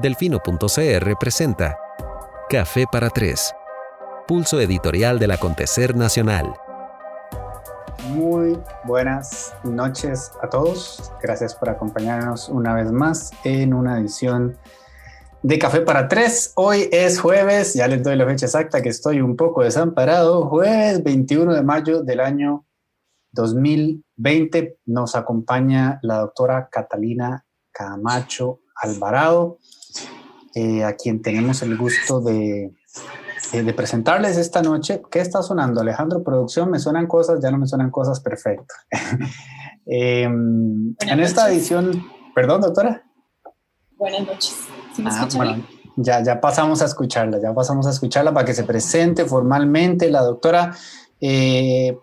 [0.00, 1.78] Delfino.cr presenta
[2.50, 3.54] Café para Tres,
[4.28, 6.52] pulso editorial del acontecer nacional.
[8.10, 11.10] Muy buenas noches a todos.
[11.22, 14.58] Gracias por acompañarnos una vez más en una edición
[15.42, 16.52] de Café para Tres.
[16.56, 20.46] Hoy es jueves, ya les doy la fecha exacta que estoy un poco desamparado.
[20.50, 22.66] Jueves 21 de mayo del año
[23.32, 29.58] 2020 nos acompaña la doctora Catalina Camacho Alvarado.
[30.58, 32.72] Eh, a quien tenemos el gusto de,
[33.52, 35.02] eh, de, presentarles esta noche.
[35.10, 36.22] ¿Qué está sonando, Alejandro?
[36.22, 38.74] Producción, me suenan cosas, ya no me suenan cosas, perfecto.
[39.88, 43.04] Em, en esta edición, perdón, doctora.
[43.98, 44.56] Buenas noches.
[45.04, 45.62] ah, bueno,
[45.94, 50.10] ya, ya pasamos a escucharla, ya pasamos a escucharla para que se presente formalmente.
[50.10, 50.74] La doctora
[51.20, 51.98] eh,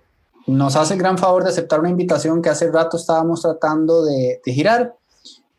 [0.46, 4.40] nos hace el gran favor de aceptar una invitación que hace rato estábamos tratando de,
[4.46, 4.94] de girar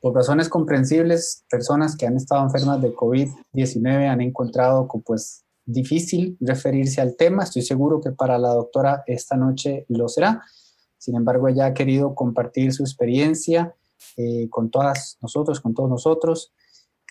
[0.04, 7.00] por razones comprensibles, personas que han estado enfermas de COVID-19 han encontrado pues difícil referirse
[7.00, 7.44] al tema.
[7.44, 10.42] Estoy seguro que para la doctora esta noche lo será.
[10.98, 13.74] Sin embargo, ella ha querido compartir su experiencia
[14.18, 16.52] eh, con todas nosotros, con todos nosotros,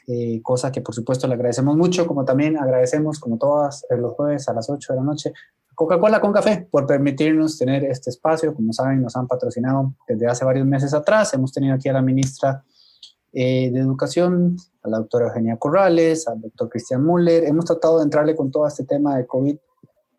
[0.06, 4.14] eh, cosa que por supuesto le agradecemos mucho, como también agradecemos, como todas eh, los
[4.14, 5.34] jueves a las 8 de la noche,
[5.74, 8.54] Coca-Cola con café por permitirnos tener este espacio.
[8.54, 11.34] Como saben, nos han patrocinado desde hace varios meses atrás.
[11.34, 12.64] Hemos tenido aquí a la ministra
[13.36, 17.46] eh, de Educación, a la doctora Eugenia Corrales, al doctor Cristian Müller.
[17.46, 19.58] Hemos tratado de entrarle con todo este tema de COVID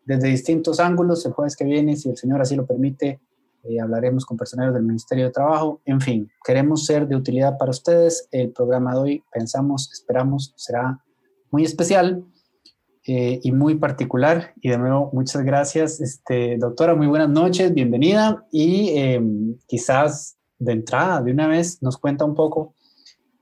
[0.03, 1.25] desde distintos ángulos.
[1.25, 3.21] El jueves que viene, si el Señor así lo permite,
[3.63, 5.79] eh, hablaremos con personeros del Ministerio de Trabajo.
[5.85, 8.27] En fin, queremos ser de utilidad para ustedes.
[8.31, 11.01] El programa de hoy, pensamos, esperamos, será
[11.51, 12.21] muy especial
[13.07, 14.51] eh, y muy particular.
[14.59, 16.95] Y de nuevo, muchas gracias, este, doctora.
[16.95, 18.45] Muy buenas noches, bienvenida.
[18.51, 18.93] Y
[19.67, 22.75] quizás de entrada, de una vez, nos cuenta un poco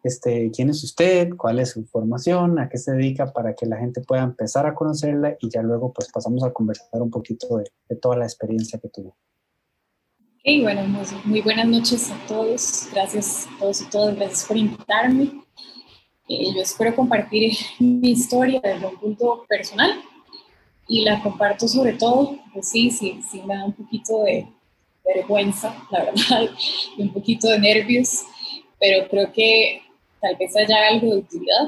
[0.03, 3.77] este, quién es usted, cuál es su formación, a qué se dedica para que la
[3.77, 7.95] gente pueda empezar a conocerla y ya luego pues pasamos a conversar un poquito de,
[7.95, 9.15] toda la experiencia que tuvo.
[10.19, 10.81] Ok, bueno,
[11.23, 12.89] muy, buenas noches a todos.
[12.91, 15.43] Gracias a todos y todas, gracias por invitarme.
[16.27, 20.01] Eh, yo espero compartir mi historia desde un punto personal
[20.87, 24.47] y la comparto sobre todo, pues sí, sí, sí me da un poquito de
[25.05, 26.49] vergüenza, la verdad,
[26.97, 28.23] y un poquito de nervios,
[28.79, 29.82] pero creo que
[30.23, 31.67] tal vez haya algo de utilidad,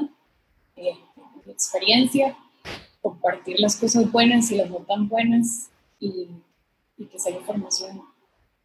[0.76, 0.96] eh,
[1.44, 2.34] de experiencia,
[3.02, 6.28] compartir las cosas buenas y las no tan buenas y,
[6.96, 8.00] que sea información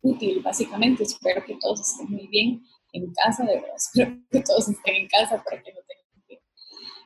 [0.01, 1.03] útil, básicamente.
[1.03, 2.63] Espero que todos estén muy bien
[2.93, 6.39] en casa, de verdad, espero que todos estén en casa para que no tengan que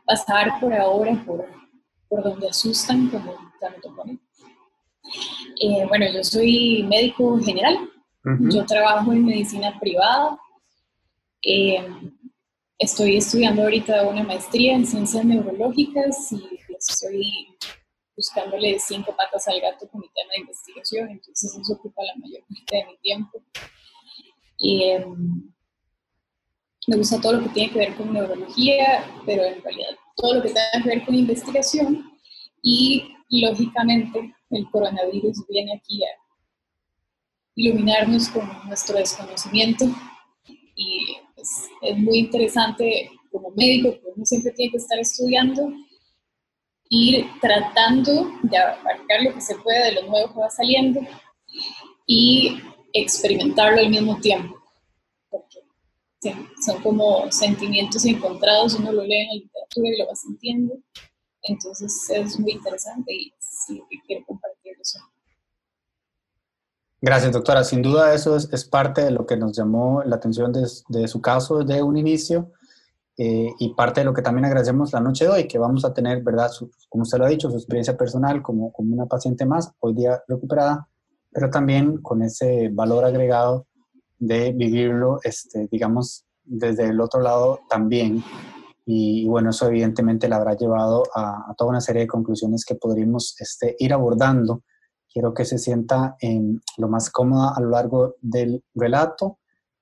[0.06, 1.48] pasar por ahora por,
[2.08, 4.22] por donde asustan como tanto ponen.
[5.60, 7.90] Eh, bueno, yo soy médico general,
[8.52, 10.38] yo trabajo en medicina privada.
[11.42, 11.84] Eh,
[12.78, 17.48] Estoy estudiando ahorita una maestría en ciencias neurológicas y estoy
[18.18, 22.42] buscándole cinco patas al gato con mi tema de investigación, entonces eso ocupa la mayor
[22.42, 23.42] parte de mi tiempo.
[24.58, 25.54] Y em,
[26.88, 30.42] me gusta todo lo que tiene que ver con neurología, pero en realidad todo lo
[30.42, 32.12] que tenga que ver con investigación
[32.62, 36.10] y lógicamente el coronavirus viene aquí a
[37.56, 39.86] iluminarnos con nuestro desconocimiento
[40.76, 45.72] y pues, es muy interesante como médico, que uno siempre tiene que estar estudiando,
[46.90, 51.02] ir tratando de abarcar lo que se puede de lo nuevo que va saliendo
[52.08, 52.60] y
[52.94, 54.56] experimentarlo al mismo tiempo.
[55.30, 55.60] Porque
[56.66, 60.78] son como sentimientos encontrados, uno lo lee en la literatura y lo va sintiendo.
[61.44, 65.00] Entonces es muy interesante y sí, quiero compartir eso.
[67.06, 67.64] Gracias, doctora.
[67.64, 71.60] Sin duda eso es, parte de lo que nos llamó la atención de, su caso
[71.60, 72.52] desde un inicio
[73.16, 75.94] eh, y parte de lo que también agradecemos la noche de hoy, que vamos a
[75.94, 76.50] tener, ¿verdad?
[76.90, 80.24] como usted lo ha dicho, su experiencia personal como, como una paciente más, hoy día
[80.28, 80.88] recuperada,
[81.32, 83.68] pero también con ese valor agregado
[84.18, 88.24] de vivirlo, este, digamos, desde el otro lado también.
[88.84, 92.74] Y, bueno, eso evidentemente la habrá llevado a, a, toda una serie de conclusiones que
[92.74, 94.64] podríamos este, ir abordando
[95.16, 99.40] Quiero que se sienta en lo más cómoda a lo largo del relato.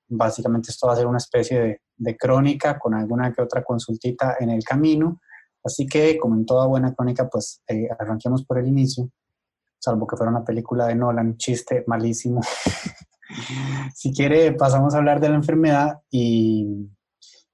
[0.08, 4.52] Básicamente esto va a ser una especie de, crónica con alguna que otra consultita en
[4.52, 5.20] el camino.
[5.64, 9.10] Así que, como en toda buena crónica, pues eh, arranquemos por el inicio,
[9.80, 12.42] salvo que fuera una película de Nolan, chiste malísimo.
[13.96, 16.92] si quiere, pasamos a hablar de la enfermedad y,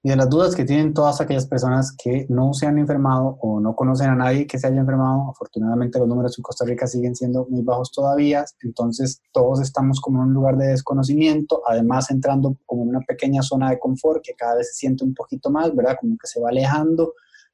[0.02, 3.60] y de las dudas que tienen todas aquellas personas que no se han enfermado o
[3.60, 5.30] no conocen a nadie que se haya enfermado.
[5.30, 10.22] Afortunadamente los números en Costa Rica siguen siendo muy bajos todavía, entonces todos estamos como
[10.22, 14.34] en un lugar de desconocimiento, además entrando como en una pequeña zona de confort que
[14.34, 15.96] cada vez se siente un poquito más, ¿verdad?
[16.00, 17.12] Como que se va alejando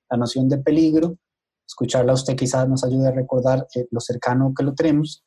[0.09, 1.17] la noción de peligro.
[1.67, 5.25] Escucharla a usted quizás nos ayude a recordar eh, lo cercano que lo tenemos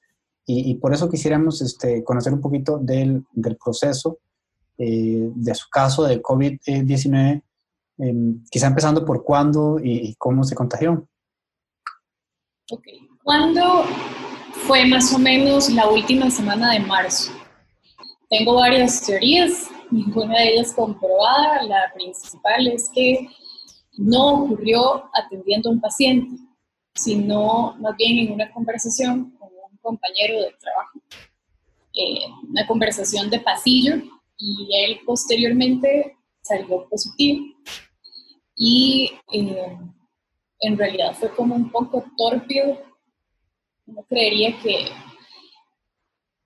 [0.51, 4.17] y, por eso quisiéramos este, conocer un poquito del, del proceso
[4.81, 7.43] eh, de su caso de COVID-19,
[7.97, 11.05] em, quizá empezando por cuándo y, cómo se contagió.
[12.71, 12.83] Ok,
[13.21, 13.83] ¿cuándo
[14.53, 17.33] fue más o menos la última semana de marzo?
[18.29, 21.61] Tengo varias teorías, ninguna de ellas comprobada.
[21.63, 23.27] La principal es que
[23.97, 26.37] no ocurrió atendiendo a un paciente,
[26.95, 31.01] sino más bien en una conversación con un compañero de trabajo.
[31.93, 37.45] Eh, una conversación de pasillo y él posteriormente salió positivo.
[38.55, 39.77] Y eh,
[40.61, 42.81] en realidad fue como un poco torpido.
[43.85, 44.89] Uno creería que,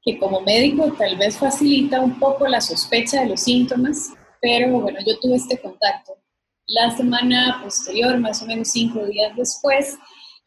[0.01, 4.99] que como médico tal vez facilita un poco la sospecha de los síntomas, pero bueno,
[5.05, 6.17] yo tuve este contacto.
[6.65, 9.97] La semana posterior, más o menos cinco días después,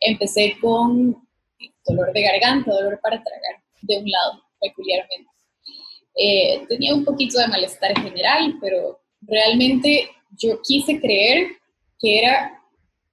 [0.00, 1.16] empecé con
[1.86, 5.35] dolor de garganta, dolor para tragar, de un lado, peculiarmente.
[6.16, 11.48] Eh, tenía un poquito de malestar general, pero realmente yo quise creer
[11.98, 12.62] que era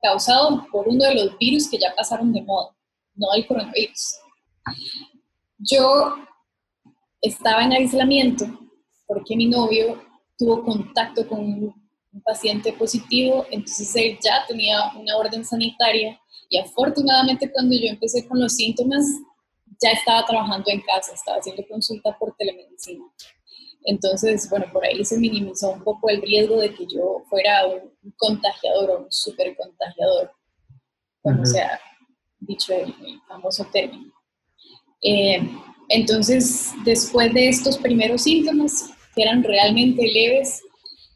[0.01, 2.75] causado por uno de los virus que ya pasaron de moda,
[3.15, 4.19] no el coronavirus.
[5.57, 6.15] Yo
[7.21, 8.45] estaba en aislamiento
[9.07, 10.01] porque mi novio
[10.37, 11.83] tuvo contacto con un,
[12.23, 18.39] paciente positivo, entonces él ya tenía una orden sanitaria y afortunadamente cuando yo empecé con
[18.39, 19.03] los síntomas
[19.83, 23.05] ya estaba trabajando en casa, estaba haciendo consulta por telemedicina.
[23.85, 28.13] Entonces, bueno, por ahí se minimizó un poco el riesgo de que yo fuera un
[28.17, 30.31] contagiador o un super contagiador,
[31.21, 31.79] como sea
[32.39, 32.93] dicho el,
[33.27, 34.13] famoso término.
[35.01, 35.41] Eh,
[35.89, 40.61] entonces, después de estos primeros síntomas, que eran realmente leves,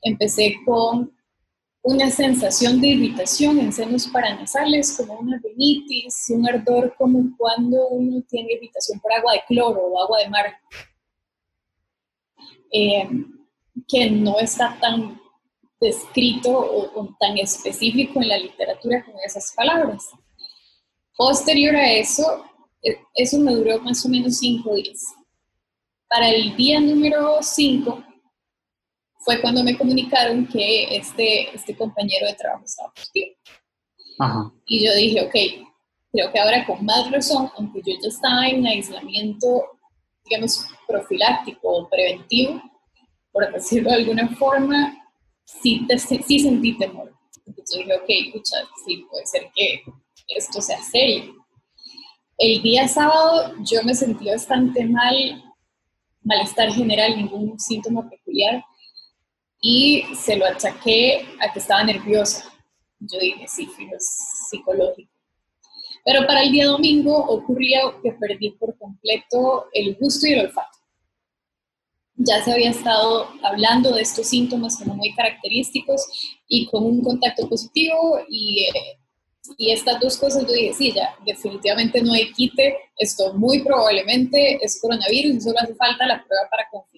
[0.02, 1.17] empecé con
[1.88, 8.22] una sensación de irritación en senos paranasales, como una rinitis, un ardor como cuando uno
[8.28, 10.54] tiene irritación por agua de cloro o agua de mar,
[12.74, 13.10] eh,
[13.88, 15.18] que no está tan
[15.80, 20.10] descrito o, tan específico en la literatura con esas palabras.
[21.16, 22.44] Posterior a eso,
[22.84, 25.06] eh, eso me duró más o menos cinco días.
[26.10, 28.04] Para el día número cinco,
[29.28, 33.36] fue cuando me comunicaron que este, este compañero de trabajo estaba positivo.
[34.66, 35.68] Y yo dije, ok,
[36.14, 39.66] creo que ahora con más razón, aunque yo ya estaba en aislamiento,
[40.24, 42.62] digamos, profiláctico o preventivo,
[43.34, 44.98] por decirlo de alguna forma,
[45.44, 45.86] sí,
[46.26, 47.14] sí sentí temor.
[47.46, 49.84] Entonces dije, ok, escucha, sí, puede ser que
[50.30, 51.36] esto sea serio.
[52.38, 55.44] El día sábado yo me sentí bastante mal,
[56.24, 58.64] malestar general, ningún síntoma peculiar
[59.62, 62.52] y se lo achaqué a que estaba nerviosa.
[63.00, 64.18] Yo dije, sí, es
[64.50, 65.12] psicológico.
[66.06, 70.78] Pero para el día domingo ocurría que perdí por completo el gusto y el olfato.
[72.16, 76.02] Ya se había estado hablando de estos síntomas como muy característicos
[76.48, 78.98] y con un contacto positivo y, eh,
[79.58, 84.58] y estas dos cosas yo dije, sí, ya definitivamente no hay quite, esto muy probablemente
[84.64, 86.97] es coronavirus y solo hace falta la prueba para confirmarlo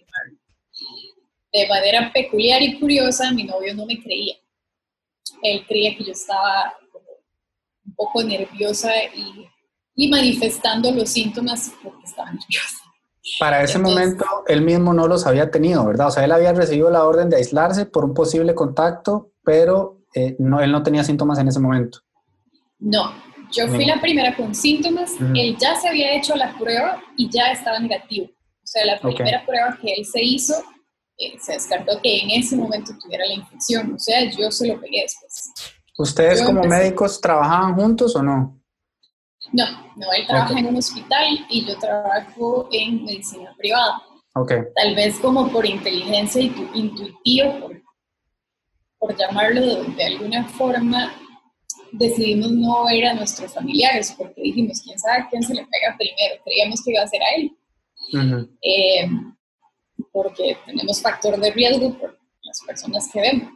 [1.51, 4.35] de manera peculiar y curiosa, mi novio no me creía.
[5.41, 6.73] Él creía que yo estaba
[7.85, 9.47] un poco nerviosa y,
[10.09, 12.77] manifestando los síntomas porque estaba nerviosa.
[13.37, 16.07] Para ese momento, él mismo no los había tenido, ¿verdad?
[16.07, 20.37] O sea, él había recibido la orden de aislarse por un posible contacto, pero eh,
[20.39, 21.99] no, él no tenía síntomas en ese momento.
[22.79, 23.11] No,
[23.51, 27.51] yo fui la primera con síntomas, él ya se había hecho la prueba y ya
[27.51, 28.27] estaba negativo.
[28.27, 30.53] O sea, la primera prueba que él se hizo
[31.19, 33.93] eh, se descartó que en ese momento tuviera la infección.
[33.93, 35.51] O sea, yo se lo pegué después.
[35.97, 38.57] ¿Ustedes como médicos trabajaban juntos o no?
[39.51, 39.65] No,
[39.97, 44.01] no, él trabaja en un hospital y yo trabajo en medicina privada.
[44.33, 44.59] Okay.
[44.75, 47.81] Tal vez como por inteligencia intuitiva, por,
[48.97, 51.11] por llamarlo de, alguna forma,
[51.91, 56.41] decidimos no ver a nuestros familiares porque dijimos, quién sabe quién se le pega primero.
[56.45, 57.51] Creíamos que iba a ser a él
[60.11, 63.53] porque tenemos factor de riesgo por las personas que vemos,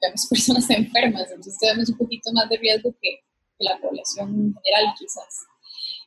[0.00, 3.20] vemos personas enfermas, entonces tenemos un poquito más de riesgo que,
[3.58, 5.46] la población general quizás.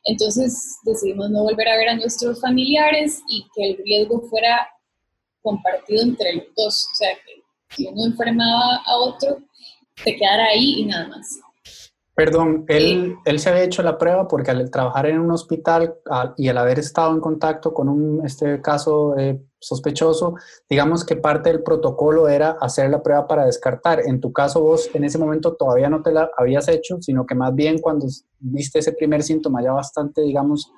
[0.04, 4.68] Entonces decidimos no volver a ver a nuestros familiares y que el riesgo fuera
[5.40, 7.42] compartido entre los dos, o sea, que
[7.74, 9.38] si uno enfermaba a otro,
[10.04, 11.40] te quedara ahí y nada más.
[12.18, 15.94] Perdón, él, él se había hecho la prueba porque al trabajar en un hospital
[16.36, 20.34] y al haber estado en contacto con un este caso eh, sospechoso,
[20.68, 24.00] digamos que parte del protocolo era hacer la prueba para descartar.
[24.04, 27.36] En tu caso, vos en ese momento todavía no te la habías hecho, sino que
[27.36, 28.08] más bien cuando
[28.40, 30.72] viste ese primer síntoma ya bastante, digamos,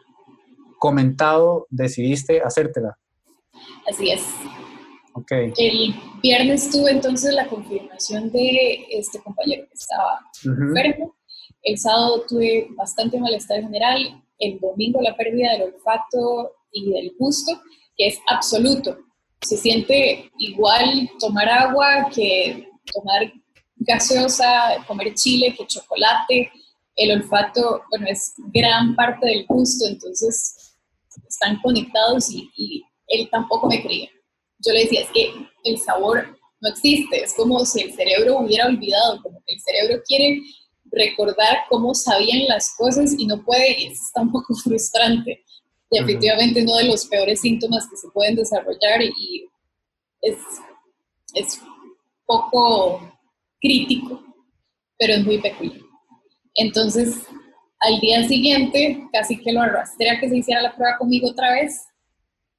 [0.78, 2.98] comentado, decidiste hacértela.
[3.88, 4.26] Así es.
[5.14, 5.54] Okay.
[5.56, 11.14] El viernes tuve entonces la confirmación de este compañero que estaba enfermo
[11.62, 17.60] el sábado tuve bastante malestar general, el domingo la pérdida del olfato y del gusto,
[17.96, 18.98] que es absoluto.
[19.42, 23.32] Se siente igual tomar agua que tomar
[23.76, 26.50] gaseosa, comer chile, que chocolate.
[26.96, 30.76] El olfato, bueno, es gran parte del gusto, entonces
[31.28, 34.10] están conectados y, y él tampoco me creía.
[34.58, 35.32] Yo le decía, es que
[35.64, 40.02] el sabor no existe, es como si el cerebro hubiera olvidado, como que el cerebro
[40.06, 40.42] quiere
[40.92, 45.44] recordar cómo sabían las cosas y no puede, es está un poco frustrante.
[45.90, 49.48] Definitivamente uno de los peores síntomas que se pueden desarrollar y
[50.20, 50.36] es,
[51.34, 51.60] es
[52.24, 53.00] poco
[53.60, 54.22] crítico,
[54.98, 55.80] pero es muy peculiar.
[56.54, 57.26] Entonces,
[57.80, 61.54] al día siguiente, casi que lo arrastré a que se hiciera la prueba conmigo otra
[61.54, 61.86] vez,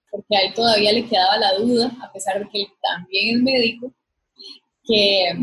[0.10, 3.44] porque a él todavía le quedaba la duda, a pesar de que él también es
[3.44, 3.94] médico,
[4.84, 5.34] que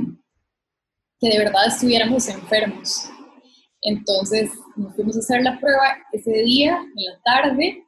[1.20, 3.10] que de verdad estuviéramos enfermos.
[3.82, 5.96] Entonces nos fuimos a hacer la prueba.
[6.12, 7.84] Ese día, en la tarde,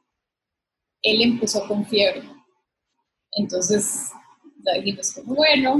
[1.01, 2.23] él empezó con fiebre.
[3.33, 4.11] Entonces
[4.65, 5.77] ya dijimos como, bueno,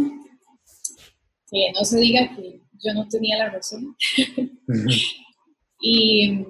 [1.50, 3.96] que no se diga que yo no tenía la razón.
[5.82, 6.46] y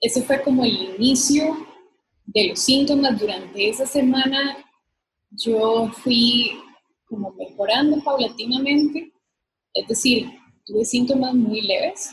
[0.00, 1.66] ese fue como el inicio
[2.26, 3.18] de los síntomas.
[3.18, 4.56] Durante esa semana
[5.30, 6.58] yo fui
[7.06, 9.13] como mejorando paulatinamente
[9.74, 10.30] es decir,
[10.64, 12.10] tuve síntomas muy leves.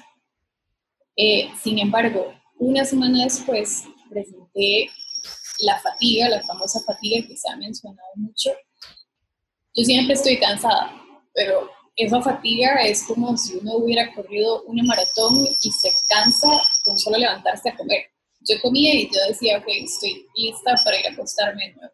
[1.16, 4.90] Eh, sin embargo, una semana después presenté
[5.60, 8.52] la fatiga, la famosa fatiga que se ha mencionado mucho.
[9.76, 10.92] Yo siempre estoy cansada,
[11.34, 16.48] pero esa fatiga es como si uno hubiera corrido una maratón y se cansa
[16.84, 18.06] con solo levantarse a comer.
[18.42, 21.94] Yo comía y yo decía, ok, estoy lista para ir a acostarme de nuevo.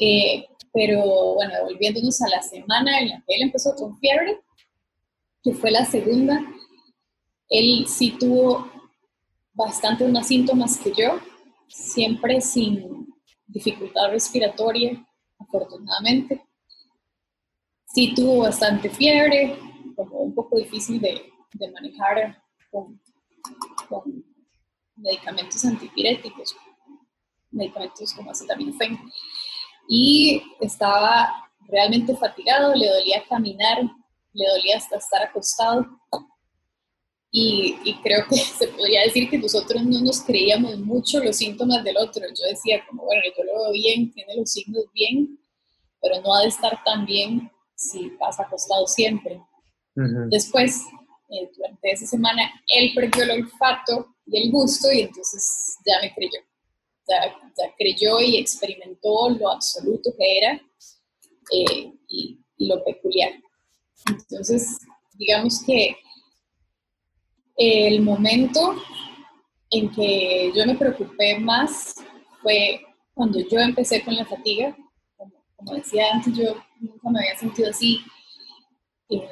[0.00, 4.40] Eh, pero bueno, volviéndonos a la semana en la que él empezó con fiebre,
[5.42, 6.40] que fue la segunda,
[7.48, 8.70] él sí tuvo
[9.52, 11.18] bastante más síntomas que yo,
[11.68, 13.06] siempre sin
[13.46, 15.04] dificultad respiratoria,
[15.38, 16.44] afortunadamente.
[17.86, 19.58] Sí tuvo bastante fiebre,
[19.96, 21.32] como un poco difícil de,
[21.72, 23.00] manejar con,
[24.94, 26.54] medicamentos antipiréticos,
[27.50, 28.98] medicamentos como acetaminofén
[29.92, 33.82] y estaba realmente fatigado, le dolía caminar,
[34.32, 35.84] le dolía hasta estar acostado.
[37.32, 41.96] Y, creo que se podría decir que nosotros no nos creíamos mucho los síntomas del
[41.96, 42.22] otro.
[42.22, 45.36] Yo decía, como, bueno, yo lo veo bien, tiene los signos bien,
[46.00, 49.42] pero no ha de estar tan bien si pasa acostado siempre.
[50.30, 50.84] Después,
[51.30, 56.14] eh, durante esa semana, él perdió el olfato y el gusto y entonces ya me
[56.14, 56.38] creyó
[57.08, 60.60] ya, creyó y experimentó lo absoluto que era
[61.52, 63.32] eh, y, lo peculiar.
[64.06, 64.78] Entonces,
[65.14, 65.96] digamos que
[67.56, 68.74] el momento
[69.70, 71.94] en que yo me preocupé más
[72.42, 72.82] fue
[73.14, 74.76] cuando yo empecé con la fatiga.
[75.56, 78.00] Como, decía antes, yo nunca me había sentido así.
[79.08, 79.28] Eh,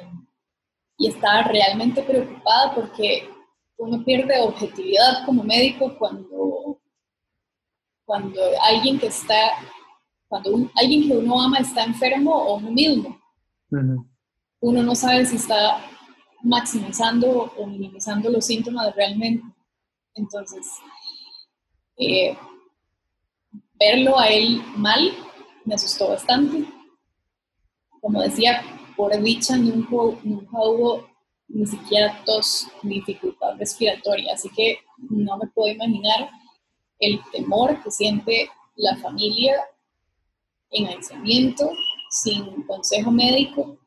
[0.97, 3.29] y estaba realmente preocupada porque
[3.77, 6.79] uno pierde objetividad como médico cuando
[8.09, 9.51] cuando alguien que está,
[10.27, 13.21] cuando alguien que uno ama está enfermo o uno mismo.
[14.61, 15.79] Uno no sabe si está
[16.41, 19.43] maximizando o minimizando los síntomas realmente.
[20.15, 20.65] Entonces,
[21.97, 22.35] eh,
[23.79, 25.11] verlo a él mal
[25.63, 26.65] me asustó bastante.
[28.01, 28.63] Como decía,
[28.97, 31.07] por dicha nunca, nunca hubo
[31.47, 36.31] ni siquiera tos ni dificultad respiratoria, así que no me puedo imaginar
[36.99, 39.55] el temor que siente la familia
[40.71, 41.71] en aislamiento,
[42.09, 43.77] sin consejo médico,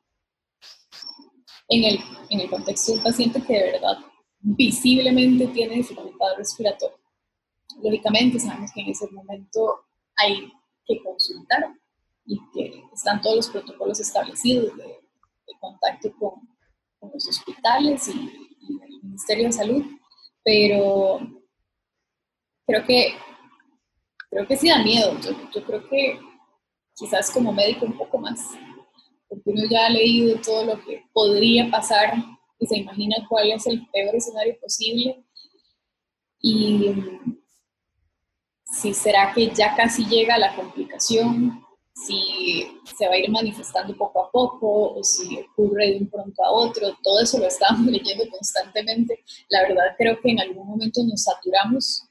[1.68, 1.98] en el,
[2.30, 3.98] en el contexto de un paciente que de verdad
[4.40, 6.96] visiblemente tiene dificultad respiratoria.
[7.82, 9.84] Lógicamente sabemos que en ese momento
[10.16, 10.52] hay
[10.86, 11.74] que consultar
[12.26, 14.98] y que están todos los protocolos establecidos de,
[15.60, 16.32] contacto con,
[17.12, 18.12] los hospitales y,
[18.60, 19.84] y el Ministerio de Salud,
[20.42, 21.20] pero
[22.72, 23.14] creo que,
[24.30, 25.14] creo que sí da miedo.
[25.20, 26.18] Yo, creo que
[26.96, 28.40] quizás como médico un poco más,
[29.28, 32.14] porque uno ya ha leído todo lo que podría pasar
[32.58, 35.22] y se imagina cuál es el peor escenario posible.
[36.40, 37.42] Y mm,
[38.64, 41.62] si será que ya casi llega la complicación,
[41.94, 46.42] si se va a ir manifestando poco a poco o si ocurre de un pronto
[46.42, 49.22] a otro, todo eso lo estamos leyendo constantemente.
[49.50, 52.08] La verdad creo que en algún momento nos saturamos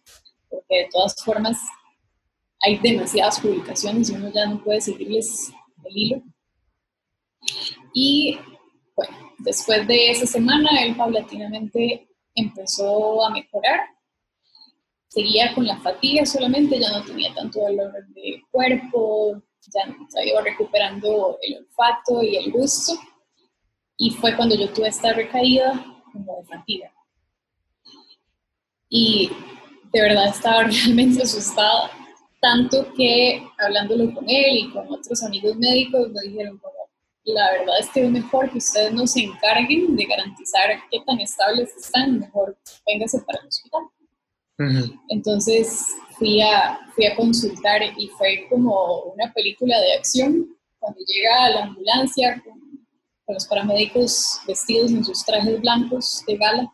[0.52, 1.58] porque de todas formas
[2.62, 5.52] hay demasiadas publicaciones y uno ya no puede seguirles
[5.84, 6.22] el hilo.
[7.94, 8.38] Y
[8.96, 13.80] bueno, después de esa semana él paulatinamente empezó a mejorar
[15.12, 20.42] seguía con la fatiga solamente, ya no tenía tanto dolor de cuerpo, ya se iba
[20.42, 22.94] recuperando el olfato y el gusto.
[23.98, 26.94] Y fue cuando yo tuve esta recaída como de fatiga.
[28.88, 29.30] Y
[29.94, 31.92] de verdad estaba realmente asustada,
[32.42, 36.90] tanto que hablándolo con él y con otros amigos médicos me dijeron como,
[37.24, 41.20] la verdad es que es mejor que ustedes no se encarguen de garantizar qué tan
[41.20, 42.58] estables están, mejor
[42.88, 43.82] véngase para el hospital.
[45.10, 50.56] Entonces fui a, fui a consultar y fue como una película de acción.
[50.80, 52.62] Cuando llega la ambulancia con,
[53.28, 56.74] los paramédicos vestidos en sus trajes blancos de gala,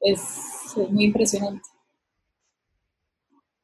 [0.00, 1.68] es, muy impresionante.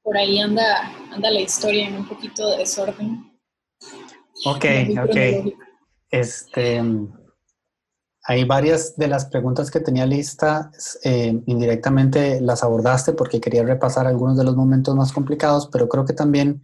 [0.02, 3.32] Por ahí anda, anda la historia en un poquito de desorden.
[4.44, 4.64] Ok,
[5.04, 5.54] ok.
[6.10, 6.82] Este,
[8.24, 14.06] hay varias de las preguntas que tenía listas, eh, indirectamente las abordaste porque quería repasar
[14.06, 16.62] algunos de los momentos más complicados, pero creo que también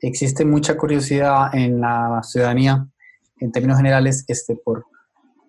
[0.00, 2.86] existe mucha curiosidad en la ciudadanía,
[3.38, 4.86] en términos generales, este, por,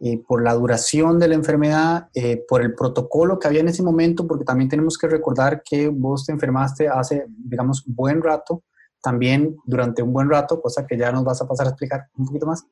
[0.07, 3.81] eh, por la duración de la enfermedad, eh, por el protocolo que había en ese
[3.81, 8.61] momento, porque también tenemos que recordar que vos te enfermaste hace, digamos, buen rato,
[9.01, 12.27] también durante un buen rato, cosa que ya nos vas a pasar a explicar un
[12.27, 12.67] poquito más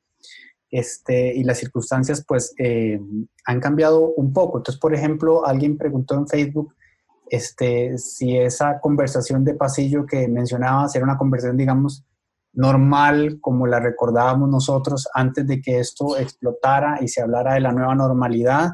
[0.70, 3.00] este, y las circunstancias pues eh,
[3.46, 4.60] han cambiado un poco.
[4.60, 6.76] Entonces, por ejemplo, alguien preguntó en Facebook
[7.32, 12.04] este, si esa conversación de pasillo que mencionabas era una conversación, digamos,
[12.54, 17.72] normal como la recordábamos nosotros antes de que esto explotara y se hablara de la
[17.72, 18.72] nueva normalidad.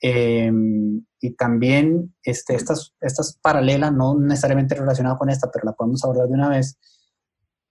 [0.00, 6.04] Em, y también este, estas, estas paralelas, no necesariamente relacionadas con esta, pero la podemos
[6.04, 6.78] abordar de una vez,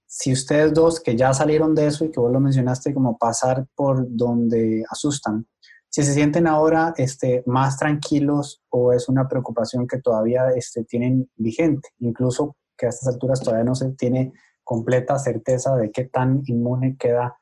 [0.08, 3.68] si ustedes dos que ya salieron de eso y que vos lo mencionaste como pasar
[3.76, 5.48] por donde asustan,
[5.90, 11.30] si se sienten ahora este, más tranquilos o es una preocupación que todavía este, tienen
[11.38, 14.34] vigente, incluso que a estas alturas todavía no se tiene
[14.66, 17.38] completa certeza de qué tan inmune queda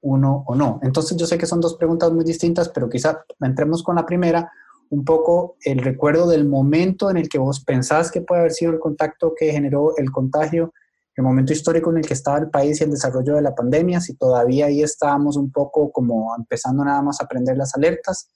[0.00, 0.80] uno o no.
[0.82, 4.50] Entonces yo sé que son dos preguntas muy distintas, pero quizá entremos con la primera,
[4.88, 8.72] un poco el recuerdo del momento en el que vos pensás que puede haber sido
[8.72, 10.72] el contacto que generó el contagio
[11.18, 14.00] el momento histórico en el que estaba el país y el desarrollo de la pandemia,
[14.00, 18.28] si todavía ahí estábamos un poco como empezando nada más a aprender las alertas.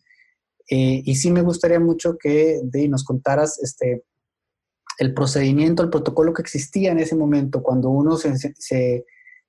[0.69, 4.03] Eh, y sí me gustaría mucho que de, nos contaras este,
[4.99, 9.05] el procedimiento, el protocolo que existía en ese momento, cuando uno se,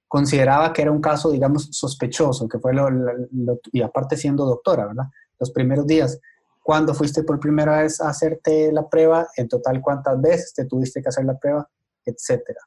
[0.08, 2.88] consideraba que era un caso, digamos, sospechoso, que fue lo,
[3.72, 5.06] y aparte siendo doctora, ¿verdad?
[5.40, 6.20] Los primeros días.
[6.62, 9.28] ¿Cuándo fuiste por primera vez a hacerte la prueba?
[9.36, 11.68] En total, ¿cuántas veces te tuviste que hacer la prueba?
[12.06, 12.60] Etcétera.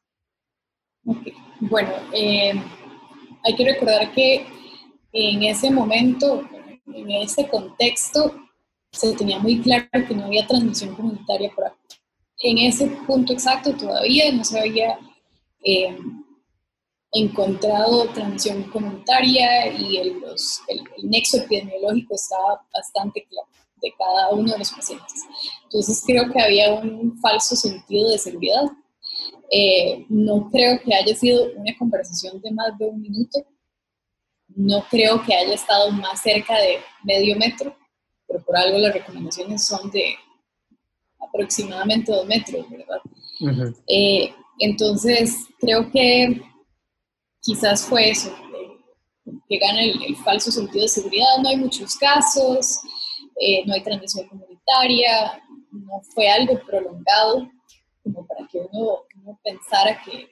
[1.61, 2.53] Bueno, eh,
[3.45, 4.47] hay que recordar que
[5.12, 6.43] en ese momento,
[6.93, 8.35] en ese contexto,
[8.93, 11.77] se tenía muy claro que no había transmisión comunitaria por acá.
[12.42, 14.99] En ese punto exacto todavía no se había
[15.64, 15.96] eh,
[17.12, 20.22] encontrado transmisión comunitaria y el,
[20.68, 23.49] el, nexo epidemiológico estaba bastante claro
[23.81, 25.22] de cada uno de los pacientes.
[25.64, 28.64] Entonces creo que había un falso sentido de seguridad
[29.51, 33.44] eh, no creo que haya sido una conversación de más de un minuto.
[34.49, 37.77] No creo que haya estado más cerca de medio metro,
[38.27, 40.14] pero por algo las recomendaciones son de
[41.37, 43.01] aproximadamente dos metros, ¿verdad?
[43.88, 46.40] Eh, entonces, creo que
[47.40, 48.35] quizás fue eso,
[49.49, 51.38] que gana el, falso sentido de seguridad.
[51.42, 52.81] No hay muchos casos,
[53.40, 57.49] eh, no hay transmisión comunitaria, no fue algo prolongado
[58.03, 59.03] como para que uno,
[59.44, 60.29] pensara que,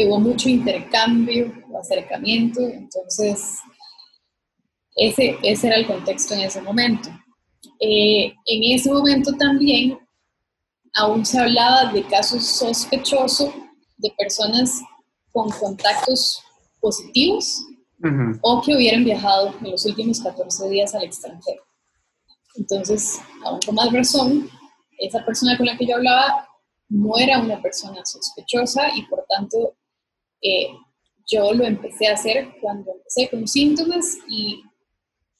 [0.00, 3.58] hubo mucho intercambio o acercamiento, entonces
[4.94, 7.08] ese, ese era el contexto en ese momento.
[7.80, 9.98] Eh, en ese momento también
[10.98, 13.54] aún se hablaba de casos sospechosos
[13.96, 14.82] de personas
[15.32, 16.42] con contactos
[16.80, 17.64] positivos
[18.42, 21.62] o que hubieran viajado en los últimos 14 días al extranjero.
[22.56, 24.50] Entonces, aún con más razón,
[24.98, 26.48] esa persona con la que yo hablaba
[26.88, 29.74] no era una persona sospechosa y por tanto
[30.42, 30.68] eh,
[31.26, 34.62] yo lo empecé a hacer cuando empecé con síntomas y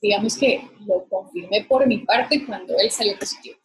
[0.00, 3.58] digamos que lo confirmé por mi parte cuando él salió positivo.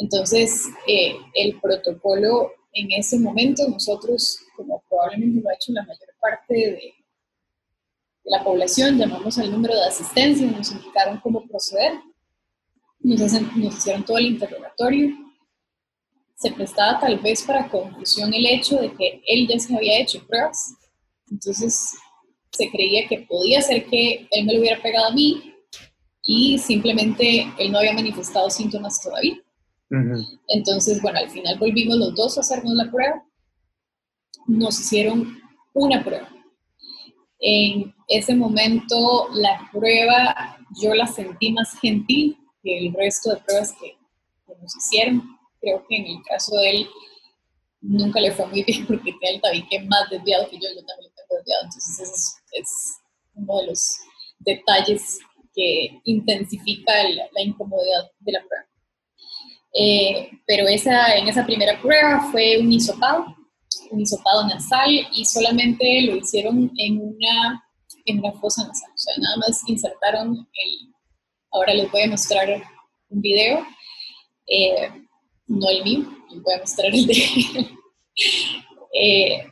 [0.00, 6.08] Entonces, eh, el protocolo en ese momento, nosotros, como probablemente lo ha hecho la mayor
[6.20, 6.94] parte de,
[8.24, 11.94] la población, llamamos al número de asistencia, nos indicaron cómo proceder,
[13.00, 15.16] nos, nos hicieron todo el interrogatorio.
[16.36, 20.24] Se prestaba tal vez para confusión el hecho de que él ya se había hecho
[20.26, 20.74] pruebas,
[21.30, 21.96] entonces
[22.52, 25.54] se creía que podía ser que él me lo hubiera pegado a mí
[26.22, 29.42] y simplemente él no había manifestado síntomas todavía.
[30.48, 33.24] Entonces, bueno, al final volvimos los dos a hacernos la prueba.
[34.46, 35.38] Nos hicieron
[35.74, 36.28] una prueba.
[37.40, 43.74] En ese momento la prueba yo la sentí más gentil que el resto de pruebas
[43.80, 43.96] que,
[44.60, 45.22] nos hicieron.
[45.60, 46.88] Creo que en el caso de él
[47.80, 51.10] nunca le fue muy bien porque tiene el tabique más desviado que yo, yo también
[51.10, 51.64] lo tengo desviado.
[51.64, 53.00] Entonces es
[53.34, 53.96] uno de los
[54.40, 55.18] detalles
[55.54, 56.92] que intensifica
[57.32, 58.69] la incomodidad de la prueba.
[59.74, 63.36] Eh, pero esa, en esa primera prueba fue un hisopado,
[63.90, 67.64] un hisopado nasal y solamente lo hicieron en una,
[68.04, 68.90] en una fosa nasal.
[68.92, 70.94] O sea, nada más insertaron el...
[71.52, 72.62] Ahora les voy a mostrar
[73.08, 73.66] un video,
[74.46, 74.88] eh,
[75.48, 77.14] no el mío, les voy a mostrar el de
[78.94, 79.46] eh,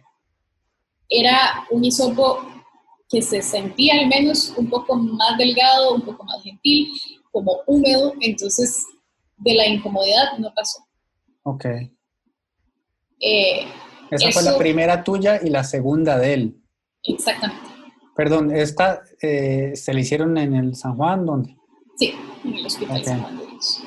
[1.09, 2.41] era un hisopo
[3.09, 6.89] que se sentía al menos un poco más delgado, un poco más gentil,
[7.33, 8.85] como húmedo, entonces
[9.39, 10.85] de la incomodidad no pasó.
[11.43, 11.65] Ok.
[13.21, 13.67] Eh,
[14.11, 16.63] Esa fue la primera tuya y la segunda de él.
[17.03, 17.69] Exactamente.
[18.17, 21.25] Perdón, ¿esta eh, se le hicieron en el San Juan?
[21.25, 21.57] ¿Dónde?
[21.97, 22.13] Sí,
[22.45, 23.85] en el Hospital San Juan de Dios.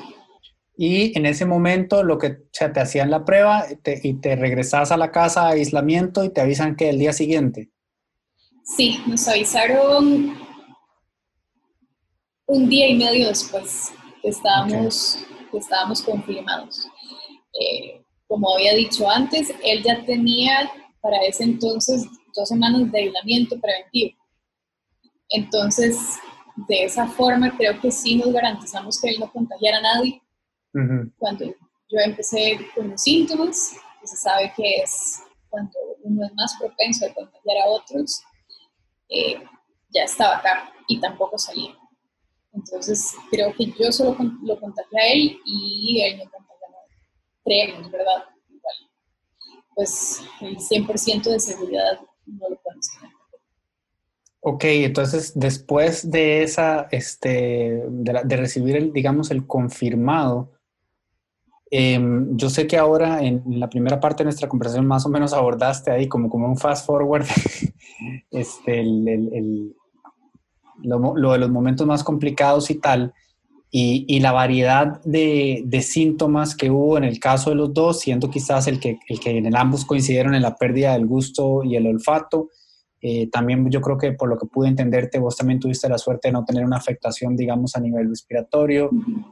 [0.76, 3.66] Y en ese momento lo que o te hacían la prueba
[4.02, 7.70] y te regresas a la casa a aislamiento y te avisan que el día siguiente.
[8.64, 10.34] Sí, nos avisaron
[12.46, 13.92] un día y medio después
[15.52, 16.88] que estábamos confirmados.
[17.60, 23.60] Eh, como había dicho antes, él ya tenía para ese entonces dos semanas de aislamiento
[23.60, 24.18] preventivo.
[25.28, 26.18] Entonces,
[26.68, 30.22] de esa forma, creo que sí nos garantizamos que él no contagiara a nadie.
[31.18, 36.56] Cuando yo empecé con los síntomas, que se sabe que es cuando uno es más
[36.58, 38.22] propenso a contagiar a otros,
[39.10, 39.42] eh,
[39.90, 41.76] ya estaba acá y tampoco salía.
[42.52, 46.96] Entonces, creo que yo solo lo contagié a él y él me contagió a nadie.
[47.44, 48.24] Creemos, ¿verdad?
[48.48, 48.74] Igual.
[49.74, 53.12] Pues el 100% de seguridad no lo podemos tener.
[54.44, 60.50] Ok, entonces después de esa, este, de, recibir el, digamos, el confirmado,
[61.70, 65.32] em, yo sé que ahora en, la primera parte de nuestra conversación más o menos
[65.32, 67.24] abordaste ahí como, como un fast forward
[68.32, 69.76] este, el,
[70.82, 73.12] lo, de los momentos más complicados y tal,
[73.74, 78.66] y, la variedad de, síntomas que hubo en el caso de los dos, siendo quizás
[78.66, 82.50] el que, el que en ambos coincidieron en la pérdida del gusto y el olfato.
[83.00, 86.28] Eh, también yo creo que por lo que pude entenderte, vos también tuviste la suerte
[86.28, 88.90] de no tener una afectación, digamos, a nivel respiratorio,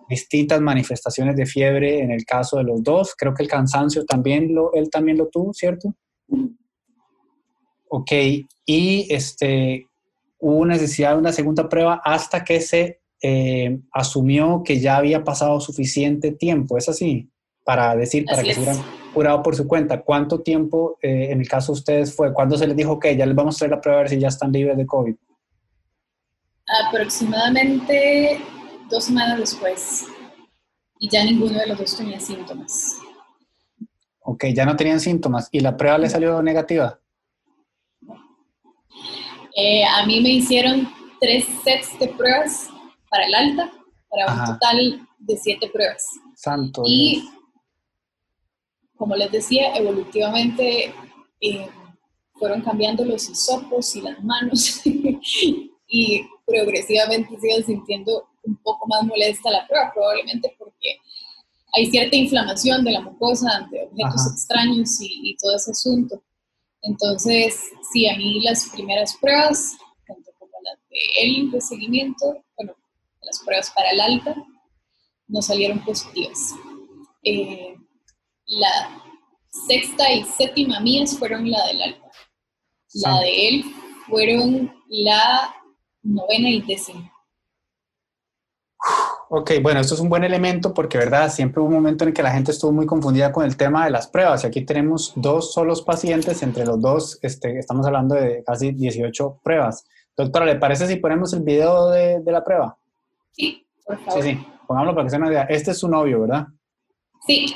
[0.09, 3.15] distintas manifestaciones de fiebre en el caso de los dos.
[3.17, 5.95] Creo que el cansancio también lo, él también lo tuvo, ¿cierto?
[7.91, 8.13] Ok,
[8.65, 9.87] y este,
[10.41, 15.61] hubo necesidad de una segunda prueba hasta que se eh, asumió que ya había pasado
[15.61, 16.79] suficiente tiempo.
[16.79, 17.31] ¿Es así?
[17.65, 20.03] Para decir, para que se hubieran curado por su cuenta.
[20.03, 22.33] ¿Cuánto tiempo, eh, en el caso de ustedes, fue?
[22.33, 24.19] ¿Cuándo se les dijo que ya les vamos a hacer la prueba a ver si
[24.19, 25.15] ya están libres de COVID?
[26.87, 28.41] Aproximadamente
[28.89, 30.07] dos semanas después.
[30.99, 32.97] Y ya ninguno de los dos tenía síntomas.
[34.21, 35.49] Ok, ya no tenían síntomas.
[35.51, 37.01] ¿Y la prueba le salió negativa?
[39.63, 40.89] Eh, a mí me hicieron
[41.21, 42.71] tres sets de pruebas
[43.11, 43.71] para el alta,
[44.09, 46.03] para un total de siete pruebas.
[46.35, 46.83] Santo.
[46.87, 47.29] Y,
[48.97, 50.95] como les decía, evolutivamente
[51.43, 51.69] eh,
[52.37, 54.81] fueron cambiando los hisopos y las manos
[55.89, 60.97] y progresivamente sigo sintiendo un poco más molesta la prueba, probablemente porque
[61.75, 66.23] hay cierta inflamación de la mucosa ante objetos extraños y, y todo ese asunto.
[66.83, 72.75] Entonces, sí, a mí las primeras pruebas, tanto como las de él de seguimiento, bueno,
[73.23, 74.35] las pruebas para el alta,
[75.29, 76.55] no salieron positivas.
[77.23, 77.77] Eh,
[78.47, 79.03] la
[79.51, 82.11] sexta y séptima mías fueron la del alta.
[82.95, 83.65] La de él
[84.09, 85.55] fueron la
[86.03, 87.13] novena y décima.
[89.33, 91.31] Ok, bueno, esto es un buen elemento porque, ¿verdad?
[91.31, 93.93] Siempre hubo un momento en que la gente estuvo muy confundida con el tema de
[93.93, 94.43] las pruebas.
[94.43, 99.39] Y aquí tenemos dos solos pacientes, entre los dos este, estamos hablando de casi 18
[99.45, 99.87] pruebas.
[100.17, 102.77] Doctora, ¿le parece si ponemos el video de, de la prueba?
[103.31, 104.21] Sí, por favor.
[104.21, 105.43] Sí, sí, pongámoslo para que se nos vea.
[105.45, 106.49] Este es su novio, ¿verdad?
[107.25, 107.55] Sí.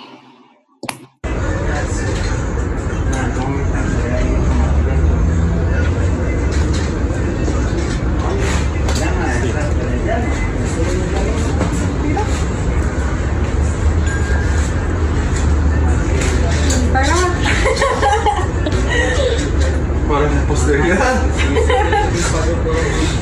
[20.54, 21.22] Posteridad.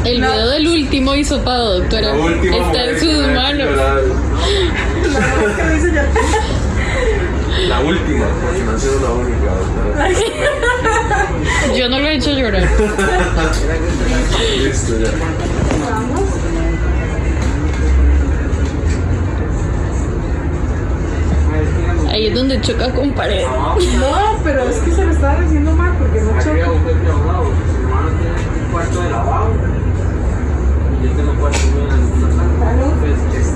[0.04, 2.14] El video del último hisopado, doctora.
[2.14, 3.68] Está en sus manos.
[7.68, 9.50] La última, porque no ha sido la única.
[9.54, 10.08] doctora.
[11.74, 12.62] Yo no lo he hecho llorar.
[14.62, 15.10] Listo, ya.
[22.12, 23.42] Ahí es donde choca con pared.
[23.46, 26.70] No, pero es que se lo estaba diciendo mal porque no choca.
[26.70, 26.82] un
[28.70, 29.54] cuarto de lavabo
[31.00, 31.86] y yo tengo cuarto de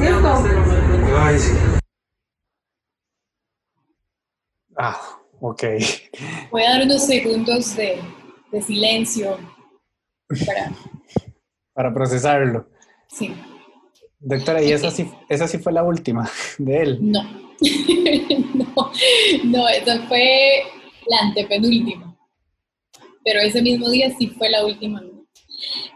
[0.00, 0.44] la Esto.
[1.18, 1.52] Ay, sí.
[4.78, 5.00] Ah,
[5.40, 5.62] ok.
[6.50, 8.00] Voy a dar unos segundos de,
[8.52, 9.36] de silencio
[10.46, 10.72] para...
[11.74, 12.70] Para procesarlo.
[13.08, 13.36] Sí.
[14.18, 16.98] Doctora, ¿y esa sí, esa sí fue la última de él?
[17.02, 17.45] No.
[18.54, 18.92] no,
[19.44, 20.62] no, esa fue
[21.06, 22.16] la antepenúltima.
[23.24, 25.02] Pero ese mismo día sí fue la última.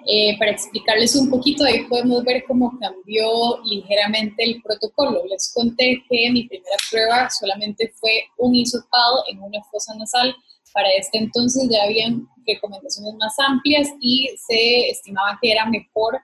[0.06, 5.22] Eh, para explicarles un poquito, ahí podemos ver cómo cambió ligeramente el protocolo.
[5.28, 10.34] Les conté que mi primera prueba solamente fue un hisopado en una fosa nasal.
[10.72, 16.20] Para este entonces ya habían recomendaciones más amplias y se estimaba que era mejor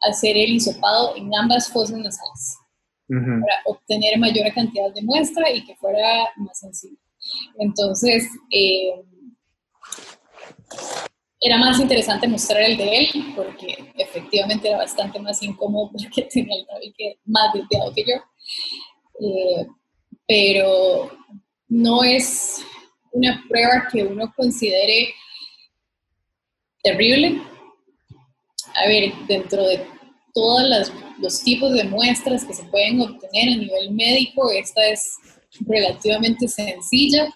[0.00, 2.58] hacer el hisopado en ambas fosas nasales
[3.08, 6.96] Para obtener mayor cantidad de muestra y que fuera más sencillo.
[7.58, 8.94] Entonces, eh,
[11.40, 16.56] era más interesante mostrar el de él porque efectivamente era bastante más incómodo porque tenía
[16.60, 18.16] el tabique más desviado que yo.
[19.20, 19.66] Eh,
[20.26, 21.10] pero
[21.68, 22.64] no es
[23.12, 25.12] una prueba que uno considere
[26.82, 27.42] terrible.
[28.74, 29.86] A ver, dentro de
[30.34, 35.16] todos las- los tipos de muestras que se pueden obtener a nivel médico, esta es
[35.60, 37.34] relativamente sencilla,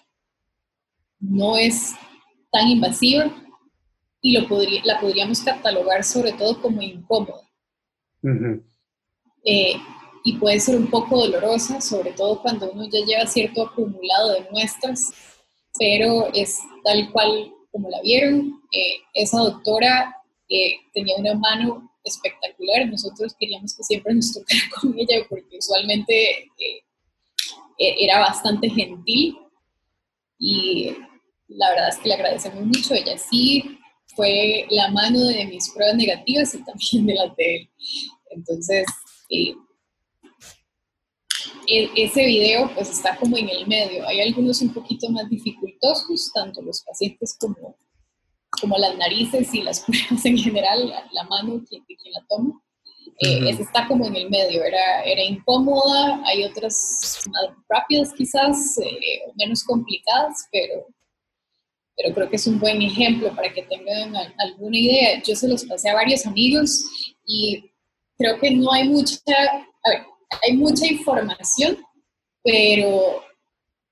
[1.19, 1.93] no es
[2.51, 3.31] tan invasiva
[4.21, 7.41] y lo podría, la podríamos catalogar sobre todo como incómoda.
[9.45, 9.73] Eh,
[10.23, 14.47] y puede ser un poco dolorosa, sobre todo cuando uno ya lleva cierto acumulado de
[14.51, 15.11] muestras,
[15.77, 18.61] pero es tal cual como la vieron.
[18.71, 20.15] Eh, esa doctora
[20.49, 26.43] eh, tenía una mano espectacular, nosotros queríamos que siempre nos tocara con ella porque usualmente
[26.57, 26.83] eh,
[27.77, 29.37] e- era bastante gentil
[30.39, 30.95] y
[31.49, 32.93] la verdad es que le agradecemos mucho.
[32.93, 33.77] Ella sí
[34.15, 37.69] fue la mano de mis pruebas negativas y también de las de él.
[38.31, 38.85] Entonces,
[39.29, 39.53] eh,
[41.67, 44.07] e- ese video pues está como en el medio.
[44.07, 47.77] Hay algunos un poquito más dificultosos, tanto los pacientes como,
[48.59, 52.61] como las narices y las pruebas en general, la, la mano quien, quien la toma.
[53.21, 53.47] Eh, Ujú.
[53.49, 59.21] Ese está como en el medio, era, era incómoda, hay otras más rápidas quizás, eh,
[59.35, 60.85] menos complicadas, pero,
[61.97, 65.21] pero creo que es un buen ejemplo para que tengan al- alguna idea.
[65.23, 66.85] Yo se los pasé a varios amigos
[67.25, 67.63] y
[68.17, 70.03] creo que no hay mucha, a ver,
[70.43, 71.77] hay mucha información,
[72.43, 73.21] pero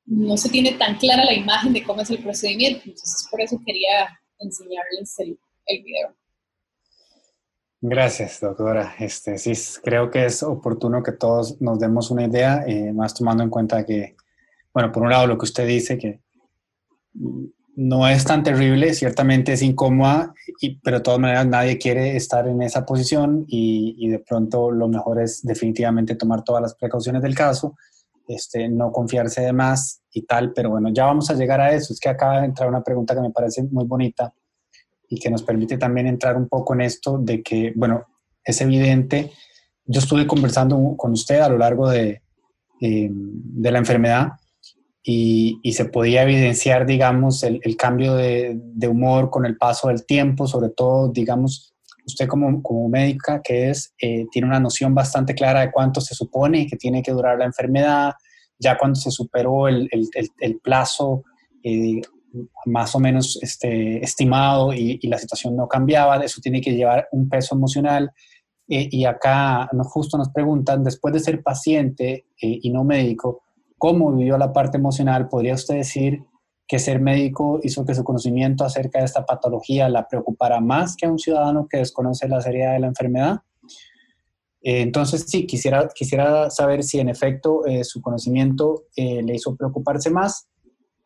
[0.06, 2.82] no se tiene tan clara la imagen de cómo es el procedimiento.
[2.86, 6.16] Entonces, por eso quería enseñarles el, el video.
[7.80, 8.96] Gracias, doctora.
[9.00, 13.44] Este, sí, creo que es oportuno que todos nos demos una idea, eh, más tomando
[13.44, 14.16] en cuenta que,
[14.74, 16.20] bueno, por un lado lo que usted dice, que
[17.76, 22.48] no es tan terrible, ciertamente es incómoda, y, pero de todas maneras nadie quiere estar
[22.48, 27.22] en esa posición y, y de pronto lo mejor es definitivamente tomar todas las precauciones
[27.22, 27.76] del caso,
[28.28, 31.94] este, no confiarse de más y tal, pero bueno, ya vamos a llegar a eso.
[31.94, 34.34] Es que acaba de entrar una pregunta que me parece muy bonita
[35.10, 38.06] y que nos permite también entrar un poco en esto de que, bueno,
[38.44, 39.32] es evidente,
[39.86, 42.22] yo estuve conversando con usted a lo largo de,
[42.82, 44.34] eh, de la enfermedad
[45.02, 49.88] y, y se podía evidenciar, digamos, el, el cambio de, de humor con el paso
[49.88, 51.77] del tiempo, sobre todo, digamos,
[52.08, 56.16] usted como, como médica que es, eh, tiene una noción bastante clara de cuánto se
[56.16, 58.14] supone que tiene que durar la enfermedad,
[58.58, 61.24] ya cuando se superó el, el, el, plazo
[61.64, 62.02] eh,
[62.66, 67.30] más o menos este, estimado y, la situación no cambiaba, eso tiene que llevar un
[67.30, 68.12] peso emocional
[68.70, 73.44] Eh, y acá nos, justo nos preguntan, después de ser paciente eh, y no médico,
[73.78, 75.30] ¿cómo vivió la parte emocional?
[75.30, 76.20] ¿Podría usted decir
[76.68, 81.06] que ser médico hizo que su conocimiento acerca de esta patología la preocupara más que
[81.06, 83.40] a un ciudadano que desconoce la seriedad de la enfermedad?
[84.62, 90.50] Eh, entonces, sí, quisiera, quisiera saber si en efecto su conocimiento le hizo preocuparse más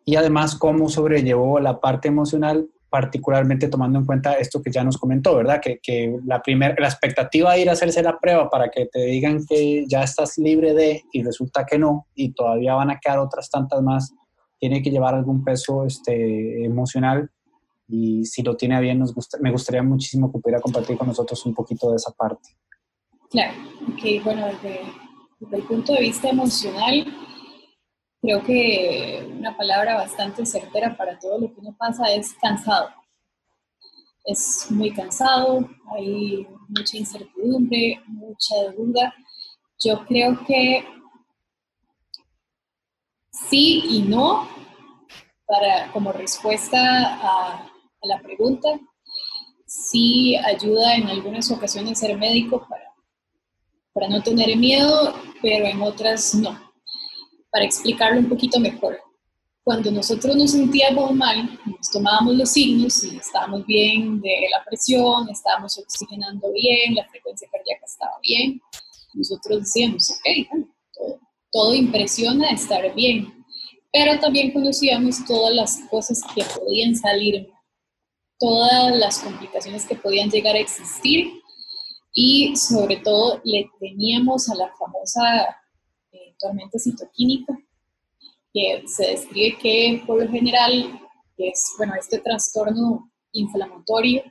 [0.04, 4.98] y además cómo sobrellevó la parte emocional particularmente tomando en cuenta esto que ya nos
[4.98, 5.62] comentó, ¿verdad?
[5.62, 9.06] Que, que la, primer, la expectativa de ir a hacerse la prueba para que te
[9.06, 13.20] digan que ya estás libre de y resulta que no y todavía van a quedar
[13.20, 14.14] otras tantas más,
[14.62, 17.32] tiene que llevar algún peso este, emocional
[17.88, 21.44] y si lo tiene bien, nos gusta, me gustaría muchísimo que pudiera compartir con nosotros
[21.48, 22.50] un poquito de esa parte.
[23.32, 23.54] Claro,
[23.92, 24.82] ok, bueno, desde,
[25.40, 27.08] desde el punto de vista emocional,
[28.22, 32.90] creo que una palabra bastante certera para todo lo que uno pasa es cansado.
[34.26, 39.12] Es muy cansado, hay mucha incertidumbre, mucha duda.
[39.84, 40.86] Yo creo que
[43.50, 44.48] sí y no,
[45.46, 47.68] para, como respuesta a,
[48.04, 48.68] la pregunta,
[49.66, 52.96] sí ayuda en algunas ocasiones ser médico para,
[53.94, 56.72] para no tener miedo, pero en otras no
[57.52, 59.00] para explicarlo un poquito mejor.
[59.64, 65.30] Cuando nosotros nos sentíamos mal, nos tomábamos los signos y estábamos bien de la presión,
[65.30, 68.60] estábamos oxigenando bien, la frecuencia cardíaca estaba bien,
[69.14, 71.20] nosotros decíamos, ok, todo,
[71.52, 73.46] todo impresiona estar bien,
[73.92, 77.50] pero también conocíamos todas las cosas que podían salir,
[78.40, 81.42] todas las complicaciones que podían llegar a existir
[82.14, 85.58] y sobre todo le teníamos a la famosa
[86.42, 87.58] tormenta citoquínica,
[88.54, 91.00] que se describe que por lo general
[91.38, 94.24] es, bueno, este trastorno inflamatorio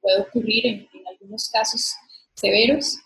[0.00, 1.94] puede ocurrir en, algunos casos
[2.34, 2.98] severos,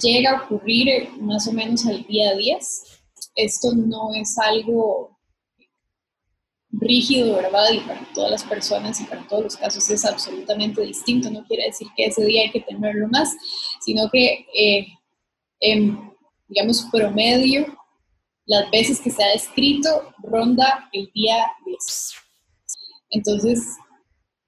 [0.00, 2.82] llega a ocurrir más o menos al día 10.
[3.36, 5.18] Esto no es algo
[6.72, 7.72] rígido, ¿verdad?
[7.72, 11.30] Y para todas las personas y para todos los casos es absolutamente distinto.
[11.30, 13.34] No quiere decir que ese día hay que tenerlo más,
[13.80, 14.86] sino que eh,
[15.60, 16.10] en
[16.50, 17.78] digamos, promedio,
[18.44, 22.12] las veces que se ha descrito, ronda el día 10.
[23.10, 23.76] Entonces,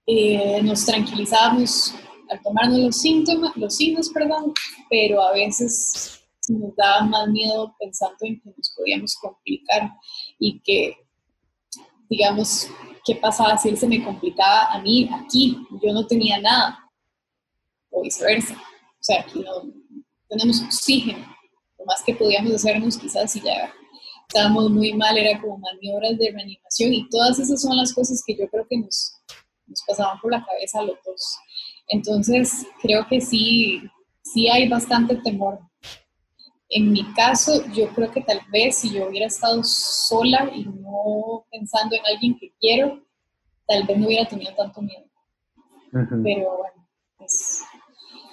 [0.06, 1.94] eh, nos tranquilizábamos
[2.32, 4.52] al tomarnos los síntomas, los signos, perdón,
[4.88, 9.90] pero a veces nos daba más miedo pensando en que nos podíamos complicar
[10.38, 10.96] y que,
[12.08, 12.68] digamos,
[13.04, 16.78] qué pasaba si él se me complicaba a mí aquí, yo no tenía nada,
[17.90, 18.54] o viceversa.
[18.54, 19.72] O sea, aquí no
[20.28, 21.26] tenemos oxígeno,
[21.86, 23.72] más que podíamos hacernos quizás si ya
[24.28, 28.34] estábamos muy mal, era como maniobras de reanimación y todas esas son las cosas que
[28.34, 29.14] yo creo que nos,
[29.66, 31.38] nos pasaban por la cabeza a los dos.
[31.92, 33.82] Entonces, creo que sí,
[34.22, 35.58] sí hay bastante temor.
[36.68, 41.44] En mi caso, yo creo que tal vez si yo hubiera estado sola y no
[41.50, 42.98] pensando en alguien que quiero,
[43.66, 45.04] tal vez no hubiera tenido tanto miedo.
[45.90, 46.88] Pero bueno,
[47.20, 47.62] es,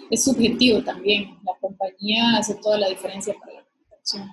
[0.10, 1.38] es subjetivo también.
[1.43, 4.30] La compañía hace toda la diferencia para la recuperación.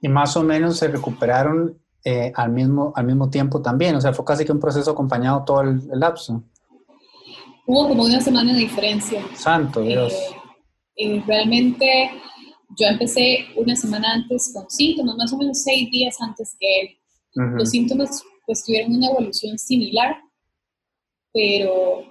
[0.00, 4.12] Y más o menos se recuperaron eh, al, mismo, al mismo tiempo también, o sea,
[4.12, 6.44] fue casi que un proceso acompañado todo el, lapso.
[7.66, 9.22] Hubo como una semana de diferencia.
[9.34, 10.14] Santo eh, Dios.
[10.94, 12.10] Eh, realmente
[12.78, 16.88] yo empecé una semana antes con síntomas, más o menos seis días antes que él.
[17.34, 20.16] Los síntomas pues tuvieron una evolución similar,
[21.34, 22.04] pero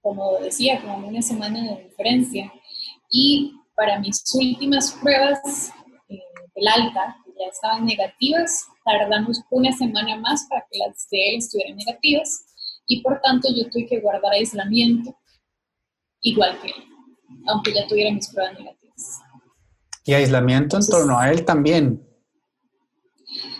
[0.00, 2.52] como decía, como una semana de diferencia.
[3.10, 5.72] Y para mis últimas pruebas
[6.08, 6.20] eh,
[6.54, 11.38] del alta, que ya estaban negativas, tardamos una semana más para que las de él
[11.38, 12.47] estuvieran negativas
[12.88, 15.16] y por tanto yo tuve que guardar aislamiento
[16.22, 16.84] igual que él,
[17.46, 19.20] aunque ya tuviera mis pruebas negativas.
[20.04, 22.02] ¿Y aislamiento en torno a él también?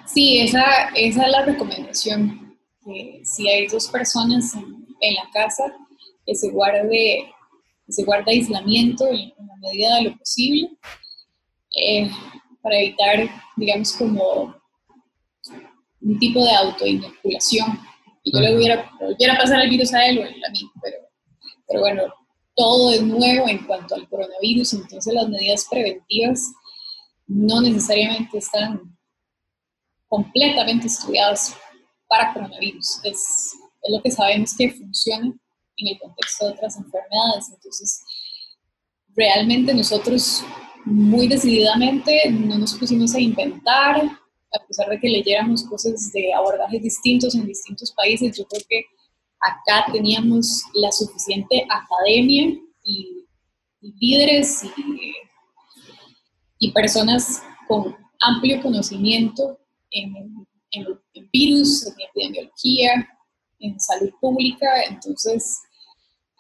[0.07, 2.57] Sí, esa, esa es la recomendación.
[3.23, 5.65] si hay dos personas en, en la casa,
[6.25, 7.31] que se guarde,
[7.89, 10.71] se guarde aislamiento en, la medida de lo posible
[11.75, 12.11] eh,
[12.63, 14.55] para evitar, digamos, como
[16.01, 17.88] un tipo de autoinoculación.
[18.29, 20.97] Y yo le hubiera, volviera a pasar el virus a él o a mí, pero,
[21.67, 22.03] pero bueno,
[22.55, 26.53] todo es nuevo en cuanto al coronavirus, entonces las medidas preventivas
[27.27, 28.99] no necesariamente están
[30.09, 31.57] completamente estudiadas
[32.07, 33.01] para coronavirus.
[33.05, 35.27] Es, es lo que sabemos que funciona
[35.77, 37.51] en el contexto de otras enfermedades.
[37.55, 38.03] Entonces,
[39.17, 40.45] realmente nosotros
[40.85, 44.18] muy decididamente no nos pusimos a inventar,
[44.53, 48.85] a pesar de que leyéramos cosas de abordajes distintos en distintos países, yo creo que
[49.41, 53.27] acá teníamos la suficiente academia y
[53.81, 54.63] líderes
[56.59, 59.59] y, personas con amplio conocimiento
[59.91, 60.15] en,
[60.73, 63.09] en, virus, en epidemiología,
[63.59, 65.61] en salud pública, entonces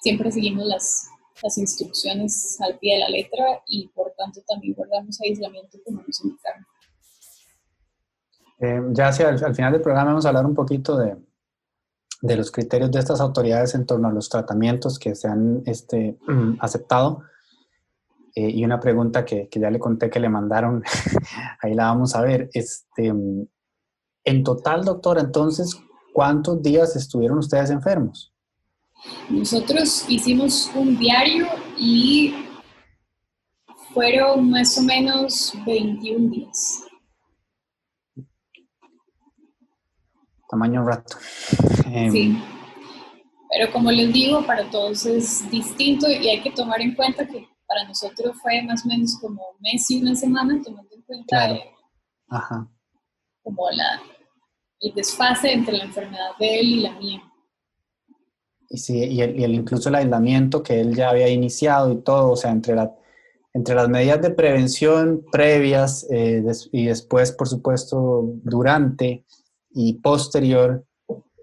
[0.00, 5.78] siempre seguimos las instrucciones al pie de la letra y por tanto también guardamos aislamiento
[5.84, 6.66] como nos indicaron.
[8.60, 11.16] Eh, ya hacia al, al, final del programa vamos a hablar un poquito de,
[12.22, 16.18] de, los criterios de estas autoridades en torno a los tratamientos que se han este,
[16.58, 17.22] aceptado.
[18.34, 20.82] Eh, y una pregunta que, que, ya le conté que le mandaron,
[21.62, 22.50] ahí la vamos a ver.
[22.52, 23.12] Este,
[24.24, 25.76] en total, doctora, entonces,
[26.12, 28.32] ¿cuántos días estuvieron ustedes enfermos?
[29.30, 31.46] Nosotros hicimos un diario
[31.76, 32.34] y
[33.94, 36.87] fueron más o menos 21 días.
[40.48, 41.16] Tamaño rato.
[41.90, 42.38] Eh, sí.
[43.50, 47.46] Pero como les digo, para todos es distinto y hay que tomar en cuenta que
[47.66, 51.26] para nosotros fue más o menos como un mes y una semana, tomando en cuenta
[51.28, 51.54] Claro.
[51.54, 51.70] eh,
[52.28, 52.68] Ajá.
[53.42, 54.00] como la,
[54.80, 57.22] el desfase entre la enfermedad de él y la mía.
[58.70, 62.02] Y, sí, y, el, y el- incluso el aislamiento que él ya había iniciado y
[62.02, 62.94] todo, o sea, entre, la,
[63.54, 69.24] entre las medidas de prevención previas eh, des- y después, por supuesto, durante
[69.80, 70.84] y posterior,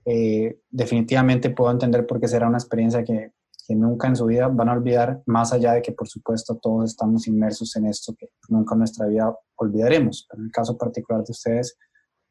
[0.03, 3.31] eh, definitivamente puedo entender por qué será una experiencia que,
[3.65, 6.91] que nunca en su vida van a olvidar, más allá de que, por supuesto, todos
[6.91, 10.27] estamos inmersos en esto que nunca en nuestra vida olvidaremos.
[10.33, 11.77] En el caso particular de ustedes,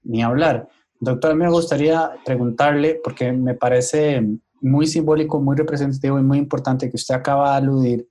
[0.03, 0.69] ni hablar.
[1.01, 4.23] Doctor, me gustaría preguntarle, porque me parece
[4.61, 8.09] muy simbólico, muy representativo y muy importante que usted acaba de aludir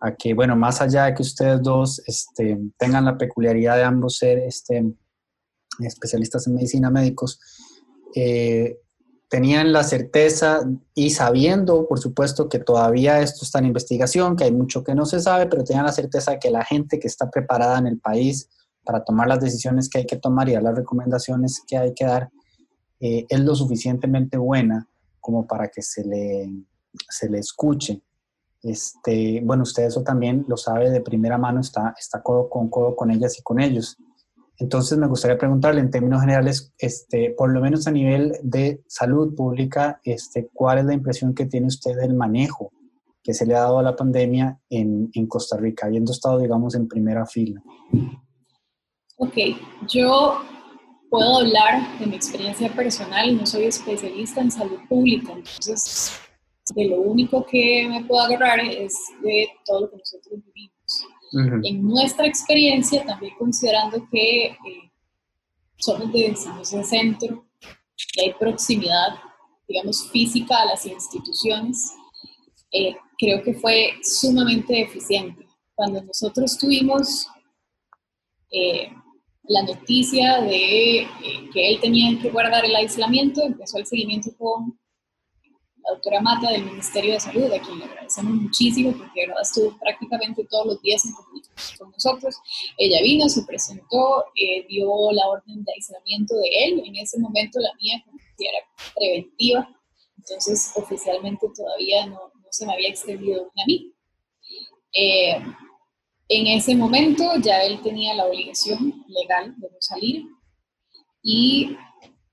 [0.00, 4.16] a que, bueno, más allá de que ustedes dos este, tengan la peculiaridad de ambos
[4.16, 4.94] ser este,
[5.86, 7.40] especialistas en medicina médicos,
[8.14, 8.78] eh,
[9.28, 10.60] tenían la certeza
[10.94, 15.04] y sabiendo, por supuesto, que todavía esto está en investigación, que hay mucho que no
[15.04, 17.98] se sabe, pero tenían la certeza de que la gente que está preparada en el
[17.98, 18.48] país
[18.84, 22.06] para tomar las decisiones que hay que tomar y dar las recomendaciones que hay que
[22.06, 22.30] dar,
[23.00, 24.88] eh, es lo suficientemente buena
[25.20, 26.50] como para que se le,
[27.10, 28.00] se le escuche.
[28.62, 32.96] Este, bueno, usted eso también lo sabe de primera mano, está, está codo con codo
[32.96, 33.98] con ellas y con ellos.
[34.58, 39.34] Entonces me gustaría preguntarle en términos generales, este, por lo menos a nivel de salud
[39.34, 42.72] pública, este, ¿cuál es la impresión que tiene usted del manejo
[43.22, 46.74] que se le ha dado a la pandemia en, en Costa Rica, habiendo estado, digamos,
[46.74, 47.62] en primera fila?
[49.16, 49.34] Ok,
[49.88, 50.40] yo
[51.08, 56.20] puedo hablar de mi experiencia personal, no soy especialista en salud pública, entonces
[56.74, 60.77] de lo único que me puedo agarrar es de todo lo que nosotros vivimos.
[61.32, 61.60] Ujú.
[61.62, 64.56] En nuestra experiencia, también considerando que eh,
[65.76, 67.44] somos de San Centro
[68.16, 69.16] y hay proximidad,
[69.68, 71.92] digamos, física a las instituciones,
[72.72, 75.46] eh, creo que fue sumamente eficiente.
[75.74, 77.26] Cuando nosotros tuvimos
[78.50, 78.90] eh,
[79.44, 81.06] la noticia de eh,
[81.52, 84.78] que él tenía que guardar el aislamiento, empezó el seguimiento con
[85.90, 90.44] doctora Mata del Ministerio de Salud, a quien le agradecemos muchísimo porque verdad estuvo prácticamente
[90.50, 91.12] todos los días en
[91.78, 92.36] con nosotros.
[92.76, 96.82] Ella vino, se presentó, eh, dio la orden de aislamiento de él.
[96.84, 98.02] En ese momento la mía
[98.38, 98.58] era
[98.94, 99.68] preventiva,
[100.16, 103.92] entonces oficialmente todavía no, se me había extendido a mí.
[104.92, 105.42] Eh,
[106.28, 110.26] en ese momento ya él tenía la obligación legal de no salir
[111.22, 111.76] y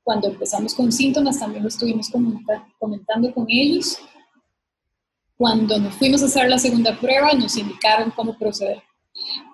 [0.06, 3.98] cuando empezamos con síntomas también lo estuvimos comenta- comentando con ellos.
[5.36, 8.84] Cuando nos fuimos a hacer la segunda prueba nos indicaron cómo proceder,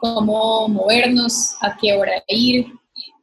[0.01, 2.67] cómo movernos, a qué hora ir,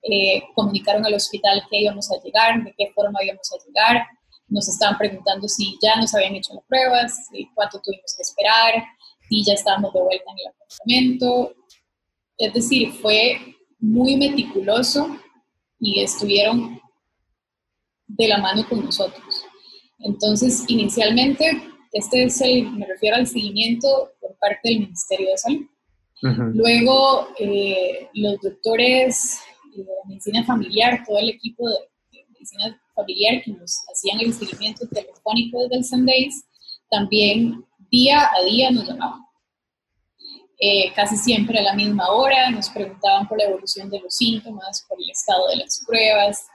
[0.02, 4.06] eh, comunicaron al hospital que íbamos a llegar, de qué forma íbamos a llegar,
[4.48, 8.84] nos estaban preguntando si ya nos habían hecho las pruebas, cuánto tuvimos que esperar,
[9.28, 11.54] si ya estábamos de vuelta en el apartamento.
[12.38, 15.14] Es decir, fue muy meticuloso
[15.78, 16.80] y estuvieron
[18.08, 19.44] de la mano con nosotros.
[20.00, 25.66] Entonces, inicialmente, este es el, me refiero al seguimiento por parte del Ministerio de Salud.
[26.54, 29.38] Luego, eh, los doctores
[29.74, 31.76] de medicina familiar, todo el equipo de,
[32.10, 36.44] de medicina familiar que nos hacían el seguimiento telefónico desde el Sundays,
[36.90, 39.28] también día a día nos llamaban.
[40.60, 44.84] Eh, casi siempre a la misma hora, nos preguntaban por la evolución de los síntomas,
[44.88, 46.46] por el estado de las pruebas,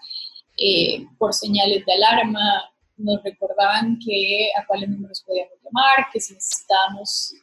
[0.66, 6.34] eh, por señales de alarma, nos recordaban que a cuáles números podíamos llamar, que si
[6.34, 7.34] necesitábamos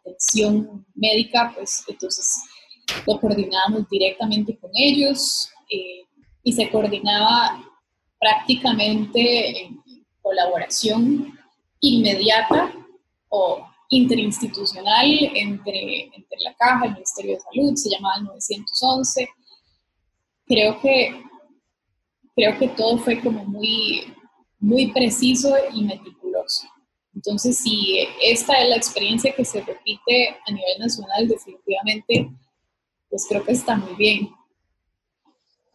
[0.00, 2.42] atención médica, pues entonces
[3.06, 6.02] lo coordinábamos directamente con ellos eh,
[6.42, 7.64] y se coordinaba
[8.18, 9.80] prácticamente en
[10.20, 11.38] colaboración
[11.80, 12.72] inmediata
[13.28, 19.28] o interinstitucional entre, entre la Caja, el Ministerio de Salud, se llamaba el 911.
[20.46, 21.22] Creo que,
[22.34, 24.12] creo que todo fue como muy,
[24.58, 26.66] muy preciso y meticuloso.
[27.14, 32.30] Entonces, si esta es la experiencia que se repite a nivel nacional, definitivamente,
[33.08, 34.30] pues creo que está muy bien.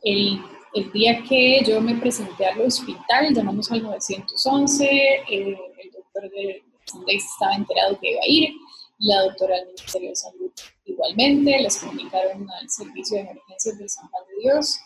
[0.01, 0.41] El,
[0.73, 6.63] el día que yo me presenté al hospital, llamamos al 911, el, el doctor de
[7.07, 8.53] estaba enterado que iba a ir,
[8.99, 10.51] la doctora del Ministerio de Salud
[10.85, 14.79] igualmente, les comunicaron al Servicio de Emergencias del San Juan de Dios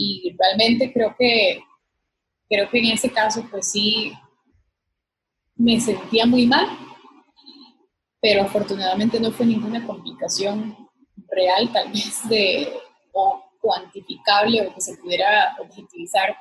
[0.00, 1.62] y realmente creo que,
[2.48, 4.12] creo que en ese caso pues sí
[5.56, 6.66] me sentía muy mal,
[8.20, 10.76] pero afortunadamente no fue ninguna complicación
[11.28, 12.72] real, tal vez de
[13.12, 16.34] o cuantificable o que se pudiera objetivizar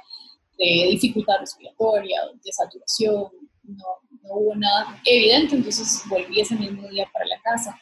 [0.58, 3.30] de dificultad respiratoria, de saturación,
[3.64, 3.86] no,
[4.22, 7.78] no hubo nada evidente, entonces volví ese mismo día para la casa.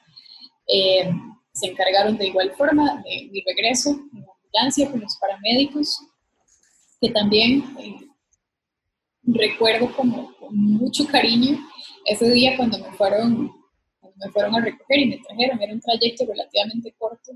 [0.67, 1.09] Eh,
[1.53, 3.95] se encargaron de igual forma de mi regreso
[4.91, 5.99] con los paramédicos,
[6.99, 7.95] que también eh,
[9.23, 11.57] recuerdo como con mucho cariño
[12.05, 13.51] ese día cuando me fueron
[13.99, 17.31] cuando me fueron a recoger y me trajeron, era un trayecto relativamente corto,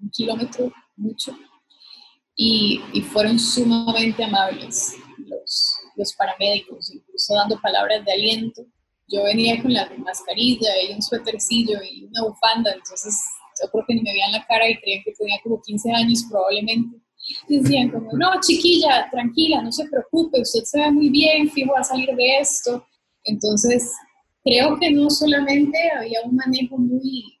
[0.00, 1.36] un kilómetro, mucho,
[2.34, 8.62] y, y fueron sumamente amables los, los paramédicos, incluso dando palabras de aliento.
[9.08, 13.14] Yo venía con la mascarilla y un suétercillo y una bufanda, entonces
[13.62, 16.24] yo creo que ni me veían la cara y creían que tenía como 15 años
[16.30, 16.98] probablemente.
[17.48, 21.80] Decían como, no, chiquilla, tranquila, no se preocupe, usted se ve muy bien, fijo, va
[21.80, 22.86] a salir de esto.
[23.24, 23.92] Entonces,
[24.44, 27.40] creo que no solamente había un manejo muy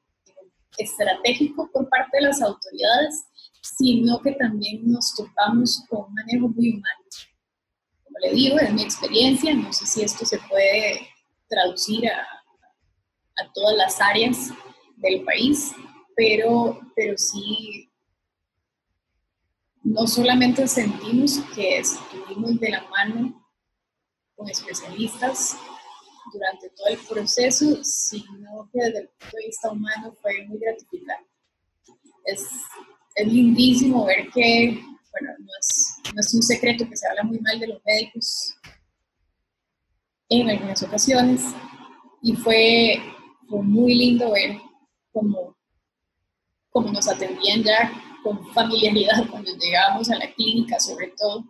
[0.76, 3.24] estratégico por parte de las autoridades,
[3.62, 7.06] sino que también nos topamos con un manejo muy humano
[8.22, 11.08] le digo, es mi experiencia, no sé si esto se puede
[11.48, 14.50] traducir a todas las áreas
[14.96, 15.72] del país,
[16.16, 17.90] pero, pero sí,
[19.84, 23.46] no solamente sentimos que estuvimos de la mano
[24.34, 25.56] con especialistas
[26.32, 31.30] durante todo el proceso, sino que desde el punto de vista humano fue muy gratificante.
[32.24, 32.48] Es,
[33.14, 37.38] es lindísimo ver que bueno, no es, no es un secreto que se habla muy
[37.40, 38.54] mal de los médicos
[40.28, 41.42] en algunas ocasiones
[42.22, 43.00] y fue,
[43.48, 44.58] fue muy lindo ver
[45.12, 45.45] cómo,
[46.76, 47.90] cómo, nos atendían ya
[48.22, 51.44] con familiaridad cuando llegábamos a la clínica, sobre todo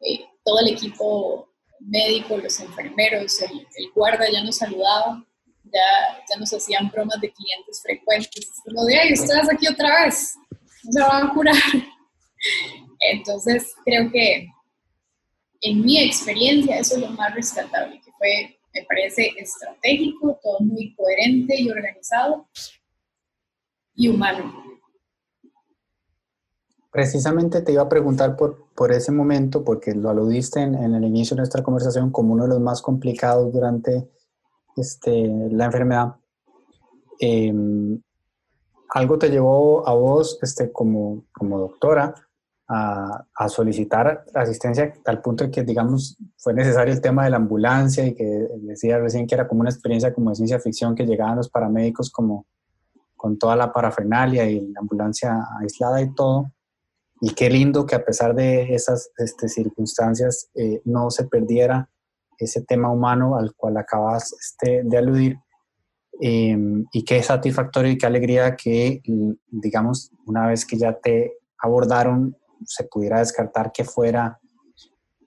[0.00, 1.48] eh, todo el equipo
[1.80, 5.24] médico, los enfermeros, el, el, guarda ya nos saludaba,
[5.64, 5.80] ya,
[6.28, 10.34] ya nos hacían bromas de clientes frecuentes, como de, ay, ustedes aquí otra vez,
[10.82, 11.54] no se van a curar.
[13.12, 14.48] Entonces, creo que
[15.60, 20.94] en mi experiencia eso es lo más rescatable, que fue, me parece, estratégico, todo muy
[20.96, 22.48] coherente y organizado
[23.98, 24.54] y humano.
[26.90, 31.34] Precisamente te iba a preguntar por, por ese momento, porque lo aludiste en, el inicio
[31.34, 34.08] de nuestra conversación como uno de los más complicados durante
[34.76, 36.14] este, la enfermedad.
[37.20, 37.52] Eh,
[38.90, 42.14] algo te llevó a vos este, como, como doctora
[42.68, 48.06] a, solicitar asistencia al punto de que, digamos, fue necesario el tema de la ambulancia
[48.06, 48.24] y que
[48.58, 52.10] decía recién que era como una experiencia como de ciencia ficción que llegaban los paramédicos
[52.10, 52.46] como
[53.18, 56.50] con toda la parafernalia y la ambulancia aislada y todo.
[57.20, 61.90] Y qué lindo que a pesar de esas este, circunstancias eh, no se perdiera
[62.38, 65.36] ese tema humano al cual acabas este, de aludir.
[66.20, 69.02] Em, y qué satisfactorio y qué alegría que,
[69.46, 74.40] digamos, una vez que ya te abordaron se pudiera descartar que fuera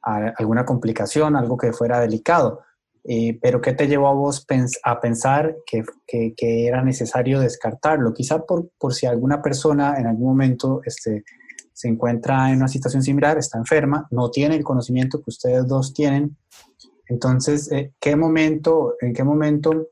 [0.01, 2.61] alguna complicación, algo que fuera delicado.
[3.03, 4.45] Eh, pero ¿qué te llevó a vos
[4.83, 5.83] a pensar que,
[6.37, 8.13] era necesario descartarlo?
[8.13, 11.23] Quizá por, por, si alguna persona en algún momento este,
[11.73, 15.93] se encuentra en una situación similar, está enferma, no tiene el conocimiento que ustedes dos
[15.93, 16.37] tienen.
[17.07, 19.87] Entonces, eh, ¿qué momento, en qué momento,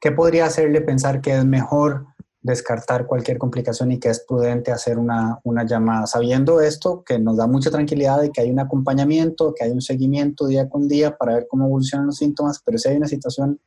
[0.00, 2.06] qué podría hacerle pensar que es mejor
[2.40, 6.06] descartar cualquier complicación y que es prudente hacer una, una, llamada.
[6.06, 9.80] Sabiendo esto, que nos da mucha tranquilidad de que hay un acompañamiento, que hay un
[9.80, 13.60] seguimiento día con día para ver cómo evolucionan los síntomas, pero si hay una situación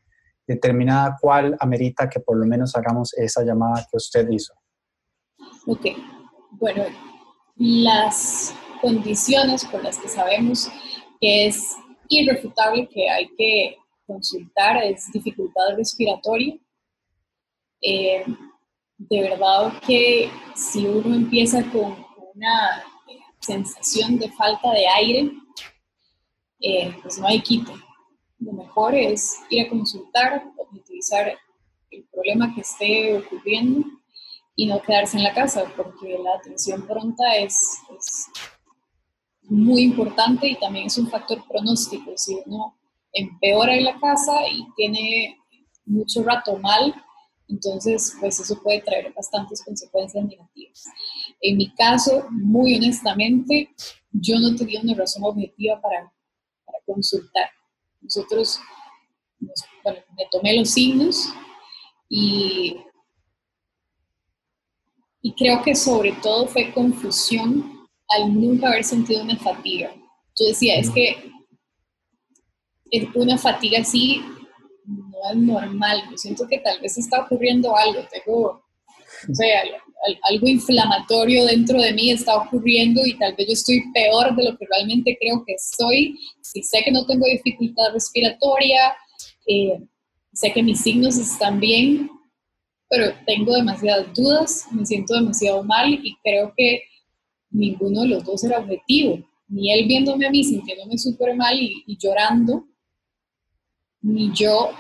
[0.48, 4.54] determinada, ¿cuál amerita que por lo menos hagamos esa llamada que usted hizo?
[5.68, 5.88] Ok,
[6.52, 6.84] bueno,
[7.56, 10.70] las condiciones por las que sabemos
[11.20, 11.76] que es
[12.10, 16.58] irrefutable que hay que consultar es dificultad respiratoria,
[17.82, 18.26] eh,
[19.10, 22.84] de verdad que si uno empieza con, una
[23.40, 25.32] sensación de falta de aire,
[26.62, 27.74] eh, pues no hay quito.
[28.40, 31.38] lo mejor es ir a consultar, objetivizar
[31.90, 33.86] el problema que esté ocurriendo
[34.56, 38.28] y no quedarse en la casa, porque la atención pronta es, es
[39.50, 42.14] muy importante y también es un factor pronóstico.
[42.16, 42.78] Si uno
[43.12, 45.38] empeora en la casa y tiene
[45.86, 46.96] mucho rato mal,
[47.52, 50.86] entonces pues eso puede traer bastantes consecuencias negativas.
[51.42, 53.70] En mi caso, muy honestamente,
[54.12, 56.12] yo no tenía una razón objetiva para,
[56.66, 57.50] para consultar.
[58.02, 58.60] Nosotros,
[59.84, 61.28] bueno, me tomé los signos
[62.10, 62.78] y,
[65.22, 69.94] y creo que sobre todo fue confusión al nunca haber sentido una fatiga.
[70.40, 71.32] Yo decía, es que
[73.16, 74.22] una fatiga así
[75.22, 76.04] no es normal.
[76.10, 78.42] Yo siento que tal vez está ocurriendo algo, tengo,
[79.30, 79.62] o sea,
[80.24, 84.58] algo inflamatorio dentro de mí está ocurriendo y tal vez yo estoy peor de lo
[84.58, 86.18] que realmente creo que estoy.
[86.42, 88.96] Si sé que no tengo dificultad respiratoria,
[89.48, 89.80] eh,
[90.34, 92.10] sé que mis signos están bien,
[92.90, 96.84] pero tengo demasiadas dudas, me siento demasiado mal y creo que
[97.52, 99.20] ninguno de los dos era objetivo.
[99.48, 102.66] Ni él viéndome a mí sintiéndome súper mal y, y llorando,
[104.02, 104.72] ni yo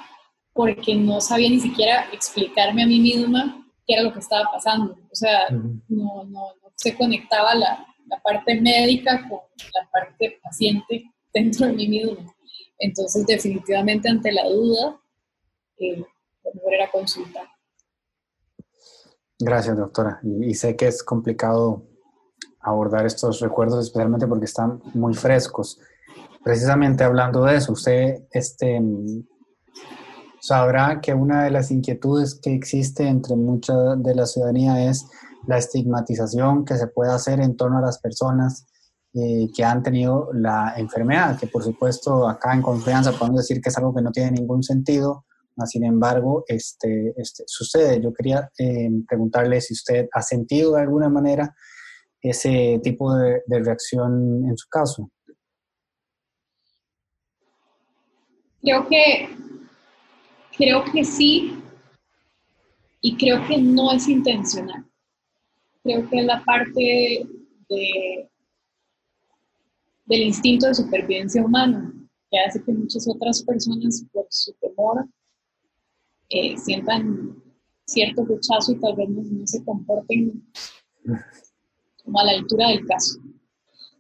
[0.53, 4.93] porque no sabía ni siquiera explicarme a mí misma qué era lo que estaba pasando.
[4.93, 11.67] O sea, no, no, se conectaba la, la, parte médica con la parte paciente dentro
[11.67, 12.33] de mí misma.
[12.79, 14.99] Entonces, definitivamente ante la duda,
[15.77, 16.03] eh,
[16.43, 17.47] lo mejor era consultar.
[19.39, 20.19] Gracias, doctora.
[20.23, 21.87] Y, sé que es complicado
[22.59, 25.79] abordar estos recuerdos, especialmente porque están muy frescos.
[26.43, 28.79] Precisamente hablando de eso, usted este,
[30.41, 35.07] sabrá que una de las inquietudes que existe entre mucha de la ciudadanía es
[35.47, 38.65] la estigmatización que se puede hacer en torno a las personas
[39.13, 43.69] eh, que han tenido la enfermedad, que por supuesto acá en confianza podemos decir que
[43.69, 45.25] es algo que no tiene ningún sentido,
[45.65, 48.01] sin embargo este, este, sucede.
[48.01, 51.53] Yo quería eh, preguntarle si usted ha sentido de alguna manera
[52.19, 55.11] ese tipo de, de reacción en su caso.
[58.61, 59.27] Creo que
[60.57, 61.57] Creo que sí
[63.01, 64.85] y creo que no es intencional.
[65.83, 67.25] Creo que la parte
[67.69, 68.29] de,
[70.05, 71.93] del instinto de supervivencia humana
[72.29, 75.05] que hace que muchas otras personas por su temor
[76.29, 77.35] eh, sientan
[77.85, 80.41] cierto rechazo y tal vez no, se comporten
[82.03, 83.19] como a la altura del caso.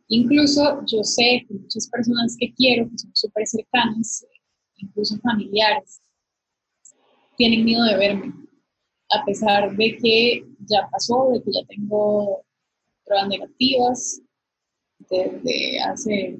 [0.07, 4.25] Incluso yo sé que muchas personas que quiero, que son súper cercanas,
[4.77, 6.00] incluso familiares,
[7.41, 8.33] tienen miedo de verme,
[9.09, 12.45] a pesar de que ya pasó, de que ya tengo
[13.03, 14.21] pruebas negativas
[15.09, 16.37] desde hace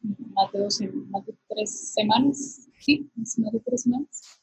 [0.00, 4.40] más de, dos, más de tres semanas, sí, más de tres semanas.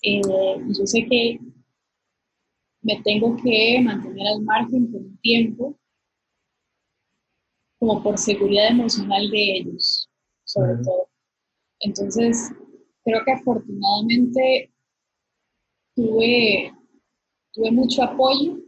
[0.00, 0.22] Eh,
[0.68, 1.38] yo sé que
[2.80, 5.78] me tengo que mantener al margen por un tiempo,
[7.78, 10.08] como por seguridad emocional de ellos,
[10.44, 11.10] sobre todo.
[11.80, 12.52] Entonces,
[13.04, 14.72] creo que afortunadamente
[15.96, 16.72] tuve,
[17.52, 18.58] tuve mucho apoyo,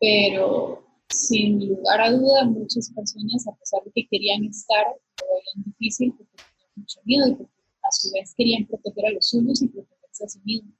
[0.00, 5.64] pero sin lugar a duda muchas personas, a pesar de que querían estar, lo veían
[5.64, 7.52] difícil porque tenían mucho miedo y porque
[7.82, 10.74] a su vez querían proteger a los suyos y protegerse a sí mismos.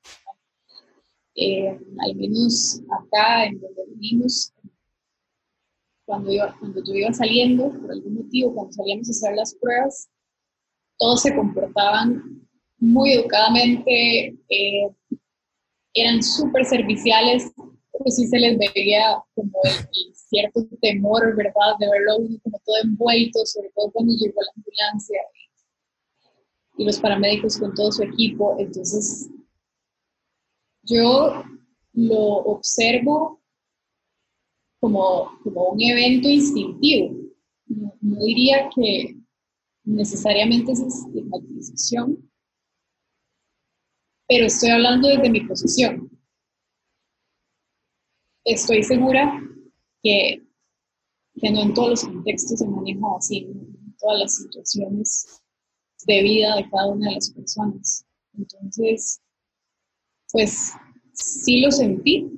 [1.37, 4.53] Eh, al menos acá en donde vivimos,
[6.05, 10.09] cuando, cuando yo iba saliendo, por algún motivo, cuando salíamos a hacer las pruebas,
[10.99, 12.48] todos se comportaban
[12.79, 14.91] muy educadamente, eh,
[15.95, 21.77] eran súper serviciales, pero sí se les veía como el, cierto temor, ¿verdad?
[21.79, 25.21] De verlo como todo envuelto, sobre todo cuando llegó la ambulancia
[26.77, 28.55] y, los paramédicos con todo su equipo.
[28.59, 29.29] Entonces,
[30.83, 31.43] yo
[31.95, 33.41] lo observo
[34.81, 37.17] como, como un evento instintivo.
[37.67, 39.17] No, no diría que
[39.85, 42.31] necesariamente es estigmatización,
[44.29, 46.11] pero estoy hablando desde mi posición.
[48.45, 49.43] Estoy segura
[50.03, 50.47] que,
[51.41, 55.43] que no en todos los contextos se maneja así, en todas las situaciones
[56.07, 58.07] de vida de cada una de las personas.
[58.35, 59.21] Entonces,
[60.31, 60.73] pues
[61.15, 62.31] sí lo sentí,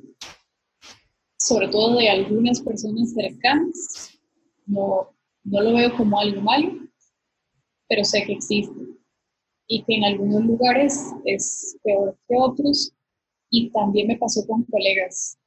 [1.38, 4.18] sobre todo de algunas personas cercanas.
[4.66, 5.11] No,
[5.43, 6.72] no lo veo como algo malo,
[7.88, 9.00] pero sé que existe
[9.73, 12.93] y que en algunos lugares es peor que otros.
[13.51, 15.39] Y también me pasó con colegas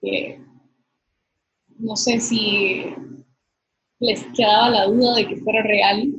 [0.00, 0.38] que
[1.78, 2.84] no sé si
[4.00, 6.14] les quedaba la duda de que fuera real,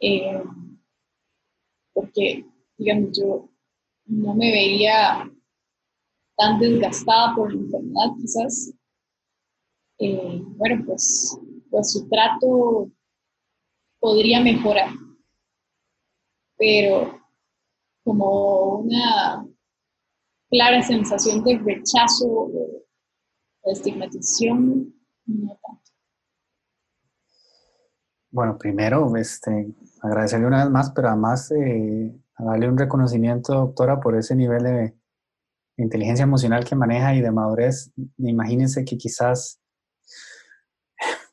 [0.00, 0.42] eh,
[1.92, 2.44] porque,
[2.76, 3.48] digamos, yo
[4.06, 5.30] no me veía
[6.36, 8.74] tan desgastada por la enfermedad quizás.
[10.00, 11.38] Eh, bueno, pues,
[11.70, 12.90] pues su trato
[14.00, 14.90] podría mejorar,
[16.58, 17.20] pero
[18.04, 19.46] como una
[20.50, 22.84] clara sensación de rechazo o
[23.64, 24.94] estigmatización,
[25.26, 25.90] no tanto.
[28.30, 34.16] Bueno, primero, este, agradecerle una vez más, pero además eh, darle un reconocimiento, doctora, por
[34.16, 34.94] ese nivel de
[35.76, 37.92] inteligencia emocional que maneja y de madurez.
[38.18, 39.60] Imagínense que quizás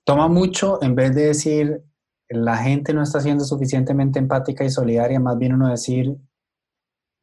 [0.03, 1.83] toma mucho en vez de decir
[2.31, 6.17] la gente no está siendo suficientemente empática y solidaria, más bien uno decir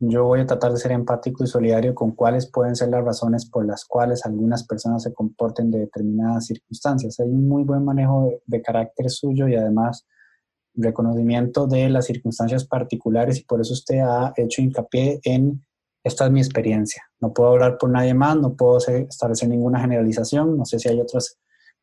[0.01, 3.47] yo voy a tratar de ser empático y solidario con cuáles pueden ser las razones
[3.47, 7.19] por las cuales algunas personas se comporten de determinadas circunstancias.
[7.19, 10.07] Hay un muy buen manejo de, carácter suyo y además
[10.75, 15.65] reconocimiento de las circunstancias particulares y por eso usted ha hecho hincapié en
[16.05, 17.03] esta es mi experiencia.
[17.21, 21.01] No puedo hablar por nadie más, no puedo establecer ninguna generalización, no sé si hay
[21.01, 21.39] otras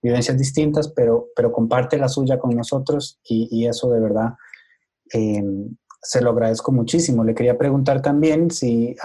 [0.06, 4.36] vivencias distintas, pero, pero comparte la suya con nosotros y, eso de verdad
[5.12, 5.43] eh,
[5.99, 7.24] se lo agradezco muchísimo.
[7.24, 8.95] Le quería preguntar también si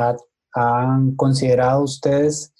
[0.53, 2.53] han considerado ustedes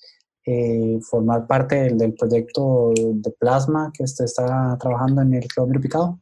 [0.47, 6.19] eh, formar parte del, proyecto de plasma que usted está trabajando en el kilómetro picado.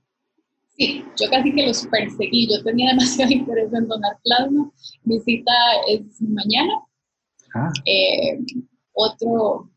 [0.77, 2.49] Sí, yo casi que los perseguí.
[2.49, 4.73] Yo tenía demasiado interés en donar plasma.
[5.05, 5.53] Mi cita
[5.89, 6.75] es mañana.
[7.55, 7.71] Ah.
[7.85, 8.41] Eh,
[8.93, 9.71] otro,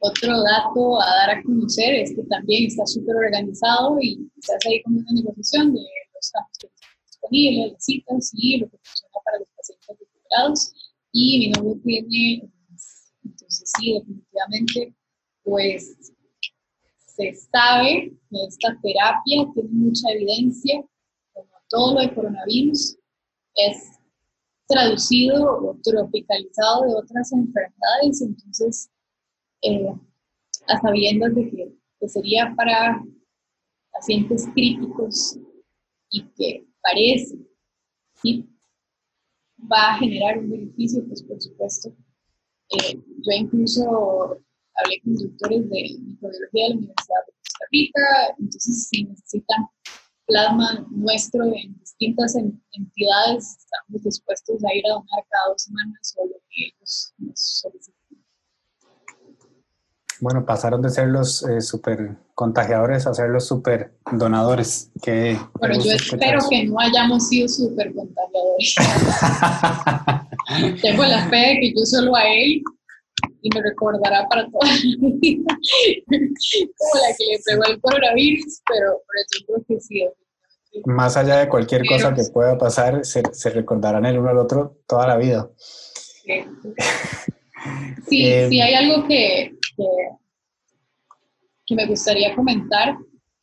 [0.00, 4.82] otro dato a dar a conocer es que también está súper organizado y hace ahí
[4.82, 5.80] como una negociación de
[6.14, 10.72] los campos que están disponibles, las citas y lo que funciona para los pacientes recuperados.
[11.12, 12.50] Y mi novio tiene,
[13.24, 14.94] entonces sí, definitivamente,
[15.42, 15.96] pues
[17.16, 20.84] se sabe que esta terapia tiene mucha evidencia,
[21.32, 22.98] como todo lo de coronavirus,
[23.54, 23.96] es
[24.68, 28.90] traducido o tropicalizado de otras enfermedades, entonces,
[29.62, 29.92] eh,
[30.68, 33.02] a sabiendas de que, que sería para
[33.92, 35.38] pacientes críticos
[36.10, 37.38] y que parece
[38.22, 38.46] y
[39.70, 41.90] va a generar un beneficio, pues por supuesto.
[42.70, 43.82] Eh, yo incluso
[44.74, 48.00] hablé con doctores de microbiología de la Universidad de Costa Rica,
[48.38, 49.66] entonces si necesitan
[50.26, 56.26] plasma nuestro en distintas entidades, estamos dispuestos a ir a donar cada dos semanas o
[56.26, 57.95] lo que ellos nos soliciten.
[60.20, 64.90] Bueno, pasaron de ser los eh, super contagiadores a ser los super donadores.
[65.02, 68.74] Que bueno, yo espero que no hayamos sido super contagiadores.
[70.82, 72.62] Tengo la fe de que yo solo a él
[73.42, 74.74] y me recordará para toda la
[75.20, 75.44] vida
[76.08, 80.08] como la que le pegó el coronavirus, pero, pero yo creo que sí.
[80.84, 84.78] Más allá de cualquier cosa que pueda pasar, se, se, recordarán el uno al otro
[84.86, 85.50] toda la vida.
[85.56, 86.32] Sí,
[88.24, 92.96] eh, sí hay algo que, que, me gustaría comentar.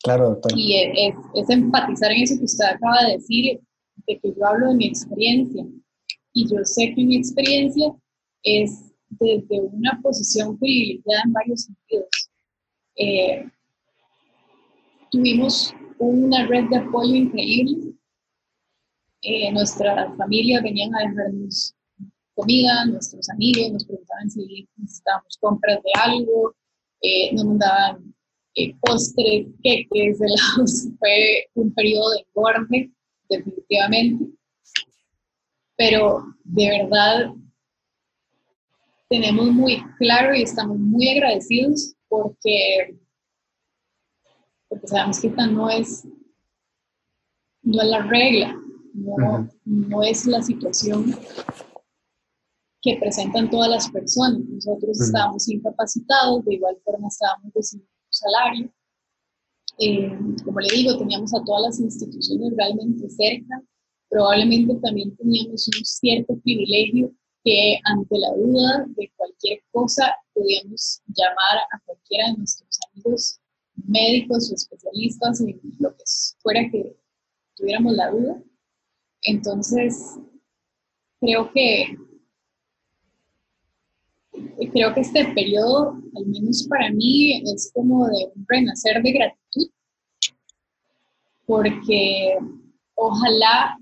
[0.03, 3.59] Claro, Y es, es, empatizar en eso que usted acaba de decir,
[4.07, 5.65] de que yo hablo de mi experiencia.
[6.33, 7.93] Y yo sé que mi experiencia
[8.43, 12.29] es desde una posición privilegiada en varios sentidos.
[12.95, 13.45] Eh,
[15.11, 17.93] tuvimos una red de apoyo increíble.
[19.21, 21.75] Eh, nuestras familias venían a dejarnos
[22.35, 26.55] comida, nuestros amigos nos preguntaban si necesitábamos compras de algo,
[27.01, 28.13] eh, nos mandaban
[28.55, 30.87] eh, postres, queques, helados.
[30.99, 32.91] Fue un periodo de engorde,
[33.29, 34.25] definitivamente.
[35.75, 37.33] Pero de verdad
[39.09, 42.95] tenemos muy claro y estamos muy agradecidos porque,
[44.67, 46.07] porque sabemos que esta no es,
[47.63, 48.55] no es la regla,
[48.93, 51.15] no, no es la situación
[52.83, 54.41] que presentan todas las personas.
[54.41, 58.73] Nosotros estábamos incapacitados, de igual forma estábamos recibiendo un salario.
[59.79, 63.63] Eh, como le digo, teníamos a todas las instituciones realmente cerca.
[64.09, 67.11] Probablemente también teníamos un cierto privilegio
[67.45, 73.39] que ante la duda de cualquier cosa podíamos llamar a cualquiera de nuestros amigos
[73.75, 76.03] médicos o especialistas en lo que
[76.39, 76.95] fuera que
[77.55, 78.43] tuviéramos la duda.
[79.23, 80.19] Entonces,
[81.19, 81.97] creo que
[84.71, 89.69] creo que este periodo, al menos para mí, es como de un renacer de gratitud,
[91.45, 92.37] porque
[92.95, 93.77] ojalá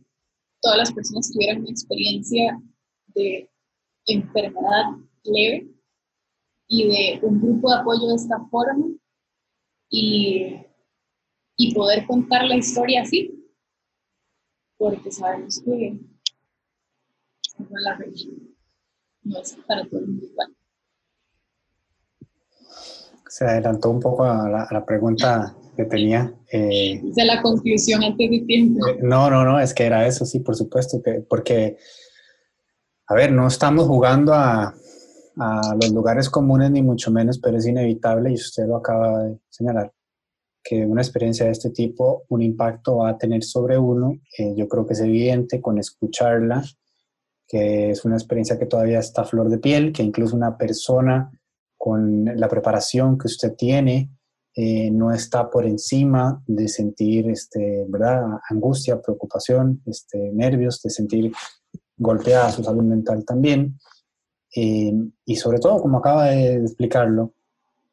[0.61, 2.61] todas las personas tuvieran una experiencia
[3.15, 3.49] de
[4.07, 4.85] enfermedad
[5.23, 5.67] leve
[6.67, 8.85] y de un grupo de apoyo de esta forma
[9.89, 10.55] y,
[11.57, 13.31] y poder contar la historia así,
[14.77, 15.99] porque sabemos que
[17.69, 18.50] la religión,
[19.23, 20.55] no es para todo el mundo igual.
[23.27, 26.33] Se adelantó un poco a la, a la pregunta que tenía.
[26.51, 28.85] eh, es la conclusión antes de tiempo.
[28.87, 31.77] Eh, No, no, no, es que era eso, sí, por supuesto, que, porque,
[33.07, 34.73] a ver, no estamos jugando a,
[35.37, 39.39] a los lugares comunes ni mucho menos, pero es inevitable, y usted lo acaba de
[39.49, 39.93] señalar,
[40.61, 44.19] que una experiencia de este tipo, un impacto va a tener sobre uno.
[44.37, 46.63] Eh, yo creo que es evidente con escucharla,
[47.51, 51.29] que es una experiencia que todavía está a flor de piel, que incluso una persona
[51.77, 54.09] con la preparación que usted tiene,
[54.55, 58.23] eh, no está por encima de sentir este, ¿verdad?
[58.49, 61.33] angustia, preocupación, este, nervios, de sentir
[61.97, 63.77] golpeada su salud mental también.
[64.55, 64.93] Eh,
[65.25, 67.33] y sobre todo, como acaba de explicarlo,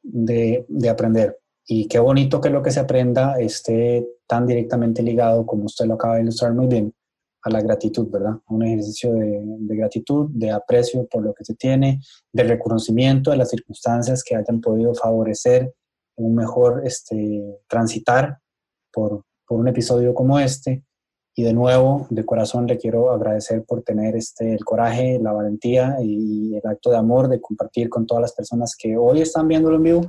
[0.05, 1.37] de, de, aprender.
[1.67, 5.95] Y qué bonito que lo que se aprenda esté tan directamente ligado, como usted lo
[5.95, 6.95] acaba de ilustrar muy bien,
[7.43, 8.34] a la gratitud, ¿verdad?
[8.49, 12.01] Un ejercicio de, gratitud, de aprecio por lo que se tiene,
[12.32, 15.72] de reconocimiento de las circunstancias que hayan podido favorecer
[16.16, 18.39] un mejor este, transitar
[18.93, 20.82] por, por, un episodio como este.
[21.36, 25.97] Y de nuevo, de corazón, le quiero agradecer por tener este, el coraje, la valentía
[26.03, 29.76] y el acto de amor de compartir con todas las personas que hoy están viéndolo
[29.76, 30.01] en vivo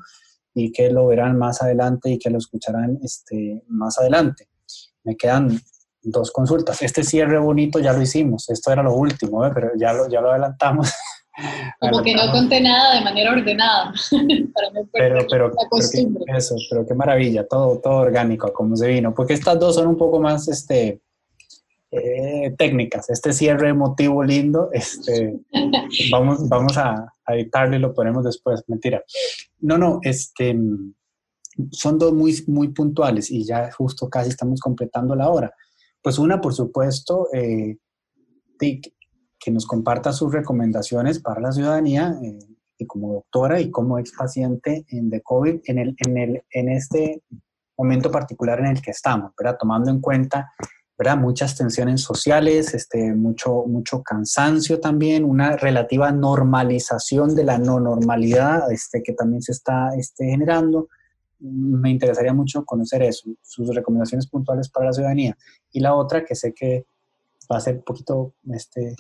[0.56, 4.48] y que lo verán más adelante y que lo escucharán este, más adelante.
[5.04, 5.60] Me quedan
[6.02, 6.82] dos consultas.
[6.82, 9.52] Este cierre bonito ya lo hicimos, esto era lo último, ¿eh?
[9.54, 10.92] pero ya lo, ya lo adelantamos.
[11.80, 13.94] Como que no conté nada de manera ordenada,
[14.54, 16.24] para no pero, pero, la costumbre.
[16.26, 19.76] Pero que, eso, pero qué maravilla, todo, todo orgánico, como se vino, porque estas dos
[19.76, 21.00] son un poco más este,
[21.92, 23.10] eh, técnicas.
[23.10, 25.40] Este cierre emotivo lindo, este,
[26.12, 29.02] vamos, vamos a, a editarlo y lo ponemos después, mentira.
[29.62, 30.58] No, no, este,
[31.72, 35.54] son dos muy, muy puntuales y ya justo casi estamos completando la hora.
[36.02, 37.78] Pues una, por supuesto, eh,
[38.60, 42.40] que nos comparta sus recomendaciones para la ciudadanía eh,
[42.78, 46.70] y como doctora y como ex paciente en de COVID en, el, en, el, en
[46.70, 47.24] este
[47.78, 49.58] momento particular en el que estamos, ¿verdad?
[49.58, 50.52] tomando en cuenta
[50.98, 51.16] ¿verdad?
[51.16, 58.70] muchas tensiones sociales, este, mucho, mucho cansancio también, una relativa normalización de la no normalidad
[58.70, 60.90] este, que también se está este, generando.
[61.40, 65.38] Me interesaría mucho conocer eso, sus recomendaciones puntuales para la ciudadanía.
[65.72, 66.86] Y la otra, que sé que
[67.52, 68.96] va a ser un poquito este,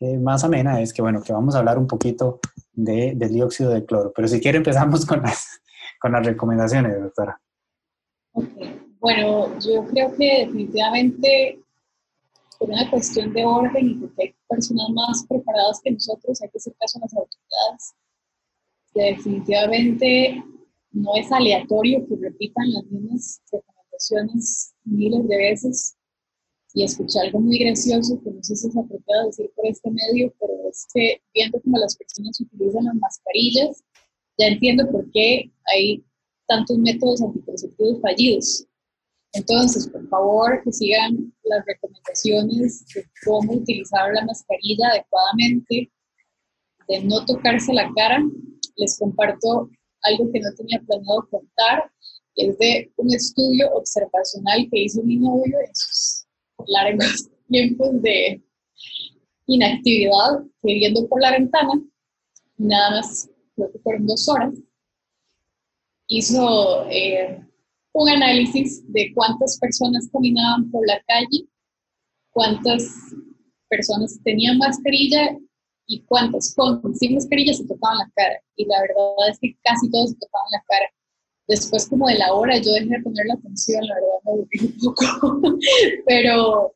[0.00, 2.40] eh, más amena es que, bueno, que vamos a hablar un poquito
[2.72, 4.12] de, del dióxido de cloro.
[4.14, 5.60] Pero si quiere empezamos con las,
[6.00, 7.40] con las recomendaciones, doctora.
[8.32, 8.82] Okay.
[9.00, 11.60] Bueno, yo creo que definitivamente
[12.58, 16.58] por una cuestión de orden y porque hay personas más preparadas que nosotros, hay que
[16.58, 17.94] hacer caso a las autoridades.
[18.94, 20.42] Definitivamente
[20.92, 25.96] no es aleatorio que repitan las mismas recomendaciones miles de veces
[26.74, 30.32] y escuché algo muy gracioso que no sé si es apropiado decir por este medio,
[30.38, 33.82] pero es que viendo cómo las personas utilizan las mascarillas,
[34.38, 36.04] ya entiendo por qué hay
[36.46, 38.66] tantos métodos anticonceptivos fallidos.
[39.32, 45.90] Entonces, por favor, que sigan las recomendaciones de cómo utilizar la mascarilla adecuadamente,
[46.88, 48.22] de no tocarse la cara.
[48.76, 49.70] Les comparto
[50.06, 51.90] algo que no tenía planeado contar,
[52.36, 56.26] es de un estudio observacional que hizo mi novio en sus
[56.66, 58.42] largos tiempos de
[59.46, 61.72] inactividad, que viendo por la ventana,
[62.58, 64.54] nada más, creo que fueron dos horas,
[66.08, 67.42] hizo eh,
[67.92, 71.46] un análisis de cuántas personas caminaban por la calle,
[72.30, 72.92] cuántas
[73.68, 75.36] personas tenían mascarilla
[75.86, 78.40] y cuántas con sin mascarilla se tocaban la cara.
[78.56, 80.90] Y la verdad es que casi todos se tocaban la cara.
[81.48, 84.58] Después como de la hora yo dejé de poner la atención, la verdad me aburrí
[84.62, 85.58] un poco,
[86.06, 86.74] pero,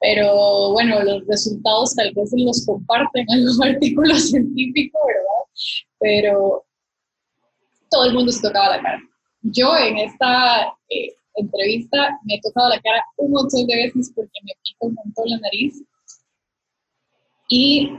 [0.00, 5.52] pero bueno, los resultados tal vez los comparten en algún artículo científico, ¿verdad?
[5.98, 6.64] Pero
[7.90, 9.02] todo el mundo se tocaba la cara.
[9.42, 14.38] Yo en esta eh, entrevista me he tocado la cara un montón de veces porque
[14.44, 15.82] me pica un montón la nariz
[17.48, 17.90] y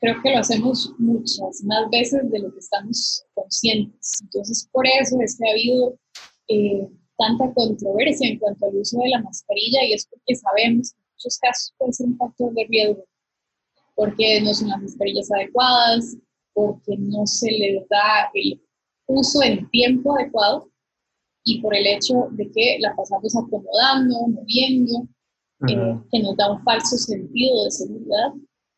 [0.00, 4.18] creo que lo hacemos muchas más veces de lo que estamos conscientes.
[4.22, 5.98] Entonces, por eso es que ha habido
[6.48, 6.88] eh,
[7.18, 11.08] tanta controversia en cuanto al uso de la mascarilla y es porque sabemos que en
[11.14, 13.04] muchos casos puede ser un factor de riesgo,
[13.94, 16.16] porque no son las mascarillas adecuadas,
[16.52, 18.60] porque no se les da el
[19.06, 20.70] uso en tiempo adecuado
[21.44, 25.08] y por el hecho de que la pasamos acomodando, moviendo, uh
[25.60, 26.00] -huh.
[26.00, 28.32] eh, que nos da un falso sentido de seguridad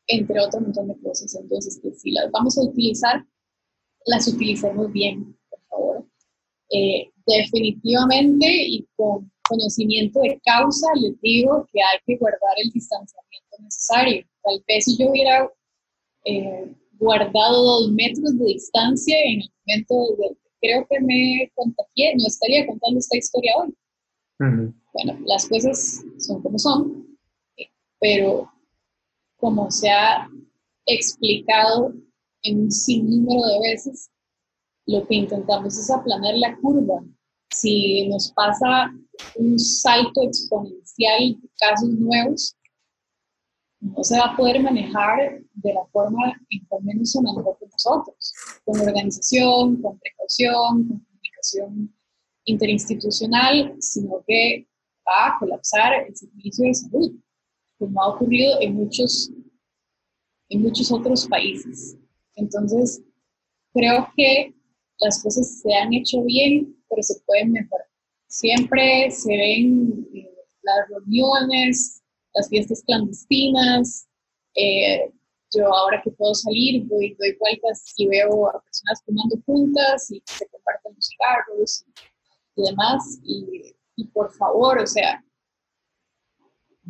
[0.09, 1.35] entre otro montón de cosas.
[1.35, 3.25] Entonces, que si las vamos a utilizar,
[4.07, 6.07] las utilicemos bien, por favor.
[6.71, 13.57] Eh, definitivamente y con conocimiento de causa les digo que hay que guardar el distanciamiento
[13.61, 14.27] necesario.
[14.43, 15.51] Tal vez si yo hubiera
[16.25, 22.27] eh, guardado dos metros de distancia en el momento de creo que me contagié, no
[22.27, 23.75] estaría contando esta historia hoy.
[24.39, 27.19] Bueno, las cosas son como son,
[28.01, 28.51] pero
[29.39, 30.29] como se ha
[30.87, 31.95] explicado
[32.43, 34.11] en un sinnúmero de veces,
[34.87, 37.03] lo que intentamos es aplanar la curva.
[37.51, 38.93] Si nos pasa
[39.37, 42.55] un salto exponencial de casos nuevos,
[43.81, 47.69] no se va a poder manejar de la forma en que menos se manejó con
[47.71, 48.35] nosotros,
[48.65, 51.95] con organización, con precaución, con comunicación
[52.45, 54.67] interinstitucional, sino que
[55.07, 57.13] va a colapsar el servicio de salud,
[57.79, 59.31] como ha ocurrido en muchos,
[60.49, 61.97] en muchos otros países.
[62.35, 63.03] Entonces,
[63.73, 64.55] creo que
[65.01, 67.87] las cosas se han hecho bien, pero se pueden mejorar.
[68.27, 70.31] Siempre se ven eh,
[70.63, 72.03] las reuniones,
[72.35, 74.09] las fiestas clandestinas.
[74.55, 75.13] Eh,
[75.55, 80.23] yo ahora que puedo salir, doy, doy vueltas y veo a personas fumando juntas y
[80.27, 81.85] se comparten los cigarros
[82.57, 83.21] y, demás.
[83.25, 85.25] Y, y, por favor, o sea,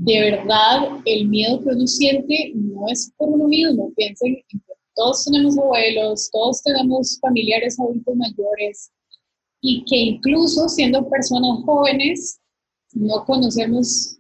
[0.01, 3.93] de verdad, el miedo que uno siente no es por uno mismo.
[3.97, 4.43] Piensen
[4.95, 8.91] todos tenemos abuelos, todos tenemos familiares adultos mayores
[9.61, 12.41] y que incluso siendo personas jóvenes
[12.95, 14.19] no conocemos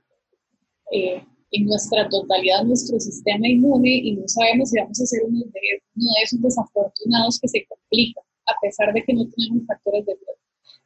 [0.92, 5.40] eh, en nuestra totalidad nuestro sistema inmune y no sabemos si vamos a ser uno
[5.40, 10.06] de, uno de esos desafortunados que se complica a pesar de que no tenemos factores
[10.06, 10.32] de riesgo.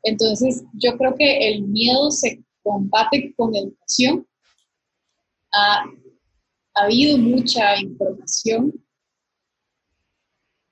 [0.04, 4.26] Entonces, yo creo que el miedo se combate con educación.
[5.52, 5.84] Ha,
[6.74, 8.72] ha habido mucha información,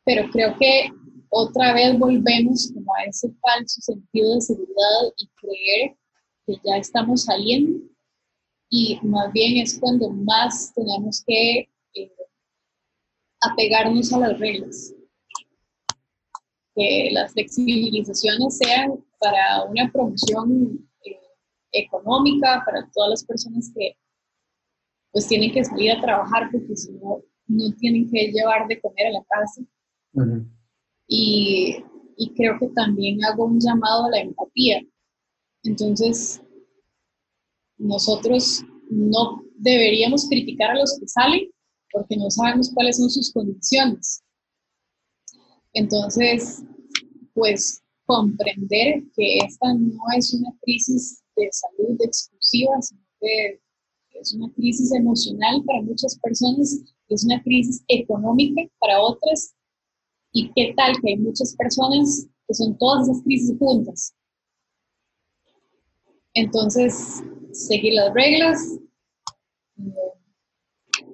[0.05, 0.91] pero creo que
[1.29, 5.97] otra vez volvemos a ese falso sentido de seguridad y creer
[6.47, 7.91] que ya estamos saliendo
[8.71, 12.13] y más bien es cuando más tenemos que eh,
[13.41, 14.95] apegarnos a las reglas.
[16.77, 21.19] Que las flexibilizaciones sean para una promoción eh,
[21.73, 23.97] económica para todas las personas que
[25.13, 29.09] pues tienen que salir a trabajar porque si no, no tienen que llevar de comer
[29.09, 29.63] a la casa.
[31.07, 31.77] y,
[32.17, 34.81] y creo que también hago un llamado a la empatía.
[35.65, 36.41] Entonces,
[37.79, 41.51] nosotros no deberíamos criticar a los que salen
[41.93, 44.23] porque no sabemos cuáles son sus condiciones.
[45.73, 46.63] Entonces,
[47.35, 53.61] pues comprender que esta no es una crisis de salud exclusiva, sino que
[54.21, 59.55] es una crisis emocional para muchas personas, es una crisis económica para otras,
[60.33, 64.15] y qué tal que hay muchas personas que son todas esas crisis juntas.
[66.35, 68.79] Entonces, seguir las reglas,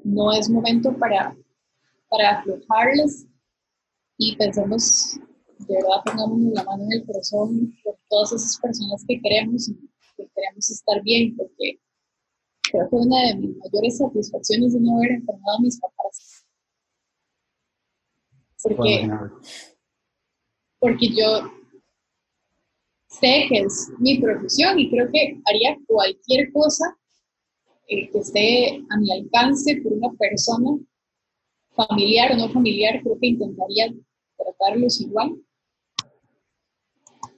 [0.05, 1.37] no es momento para,
[2.09, 3.27] para aflojarlas
[4.19, 5.19] y pensemos,
[5.67, 9.71] de verdad pongamos la mano en el corazón por todas esas personas que queremos
[10.17, 11.79] que queremos estar bien, porque
[12.71, 16.47] creo que una de mis mayores satisfacciones es no haber enfermado a mis papás.
[18.63, 19.09] Porque,
[20.79, 21.51] porque yo
[23.09, 26.97] sé que es mi profesión y creo que haría cualquier cosa
[27.89, 30.79] eh, que esté a mi alcance por una persona,
[31.75, 33.95] familiar o no familiar, creo que intentaría
[34.37, 35.37] tratarlos igual,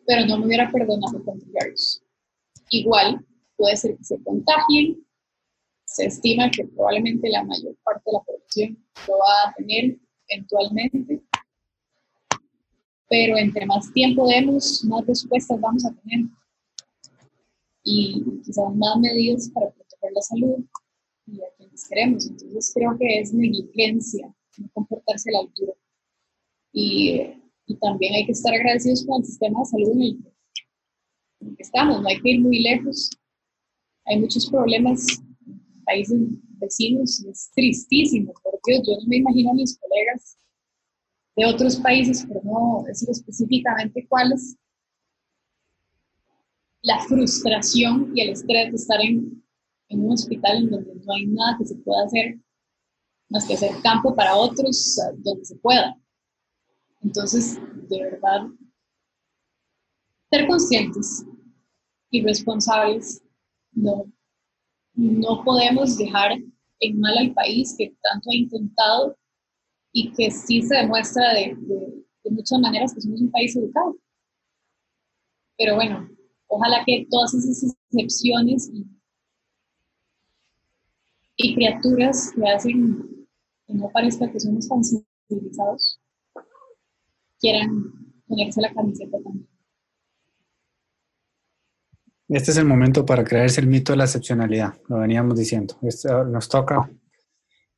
[0.06, 2.02] pero no me hubiera perdonado contagiarlos.
[2.70, 3.26] Igual,
[3.56, 5.04] puede ser que se contagien,
[5.88, 11.22] se estima que probablemente la mayor parte de la población lo va a tener eventualmente,
[13.08, 16.26] pero entre más tiempo demos, más respuestas vamos a tener
[17.82, 20.64] y quizás más medidas para proteger la salud
[21.26, 22.26] y a quienes queremos.
[22.26, 25.72] Entonces creo que es negligencia no comportarse a la altura.
[26.72, 27.34] Y,
[27.80, 32.08] también hay que estar agradecidos con el sistema de salud en el, que estamos, no
[32.08, 33.10] hay que ir muy lejos.
[34.06, 35.06] Hay muchos problemas
[35.88, 36.20] países
[36.60, 40.36] vecinos, es tristísimo, por Dios, yo no me imagino a mis colegas
[41.34, 44.56] de otros países, pero no decir específicamente cuáles,
[46.82, 49.42] la frustración y el estrés de estar en,
[49.88, 52.38] en un hospital donde no hay nada que se pueda hacer
[53.30, 55.96] más que hacer campo para otros donde se pueda.
[57.02, 57.58] Entonces,
[57.88, 58.46] de verdad,
[60.30, 61.24] ser conscientes
[62.10, 63.22] y responsables,
[63.72, 64.10] no,
[64.98, 66.32] no podemos dejar
[66.80, 69.16] en mal al país que tanto ha intentado
[69.92, 71.56] y que sí se demuestra de,
[72.30, 73.96] muchas maneras que somos un país educado.
[75.56, 76.08] pero bueno,
[76.48, 78.84] ojalá que todas esas excepciones y,
[81.36, 83.26] y criaturas que hacen
[83.66, 86.00] que no parezca que somos tan civilizados
[87.40, 87.70] quieran
[88.26, 89.48] ponerse la camiseta también.
[92.28, 95.76] Este es el momento para creerse el mito de la excepcionalidad, lo veníamos diciendo.
[95.80, 96.90] Esto nos toca.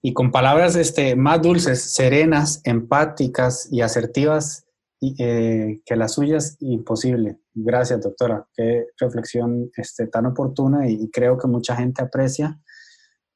[0.02, 4.66] Y con palabras este, más dulces, serenas, empáticas y asertivas
[5.02, 7.38] eh, que las suyas, imposible.
[7.54, 8.44] Gracias, doctora.
[8.54, 12.60] Qué reflexión este, tan oportuna y, creo que mucha gente aprecia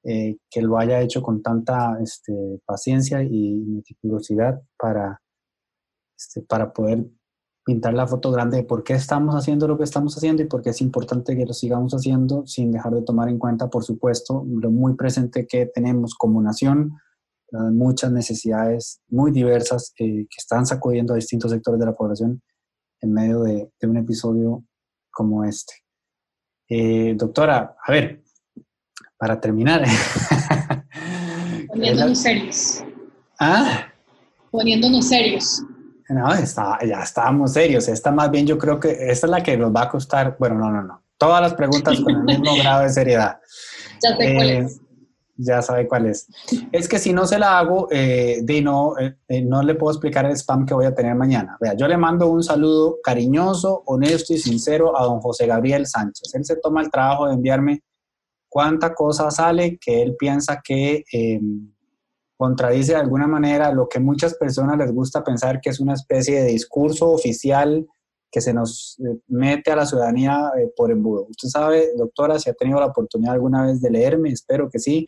[0.02, 5.22] eh, que lo haya hecho con tanta este, paciencia y meticulosidad para,
[6.18, 7.04] este, para poder
[7.64, 10.62] pintar la foto grande de por qué estamos haciendo lo que estamos haciendo y por
[10.62, 14.44] qué es importante que lo sigamos haciendo sin dejar de tomar en cuenta, por supuesto,
[14.46, 16.92] lo muy presente que tenemos como nación,
[17.72, 22.42] muchas necesidades muy diversas eh, que están sacudiendo a distintos sectores de la población
[23.00, 24.64] en medio de, un episodio
[25.10, 25.74] como este.
[26.68, 28.22] Eh, doctora, a ver,
[29.16, 29.84] para terminar.
[31.68, 32.84] Poniéndonos serios.
[33.38, 33.86] ¿Ah?
[34.50, 35.62] Poniéndonos serios.
[36.08, 37.88] No, está, ya estábamos serios.
[37.88, 40.36] Esta más bien yo creo que esta es la que nos va a costar.
[40.38, 41.02] Bueno, no, no, no.
[41.16, 43.38] Todas las preguntas con el mismo grado de seriedad.
[44.02, 44.76] Ya sé cuál es.
[44.76, 44.84] Eh,
[45.36, 46.28] ya sabe cuál es.
[46.70, 49.92] Es que si no se la hago, eh, de no, eh, eh, no le puedo
[49.92, 51.56] explicar el spam que voy a tener mañana.
[51.60, 56.34] Vea, yo le mando un saludo cariñoso, honesto y sincero a don José Gabriel Sánchez.
[56.34, 57.82] Él se toma el trabajo de enviarme
[58.48, 61.72] cuánta cosa sale que él piensa que em,
[62.36, 66.42] contradice de alguna manera lo que muchas personas les gusta pensar que es una especie
[66.42, 67.86] de discurso oficial
[68.30, 71.26] que se nos eh, mete a la ciudadanía eh, por embudo.
[71.30, 75.06] Usted sabe, doctora, si ha tenido la oportunidad alguna vez de leerme, espero que sí,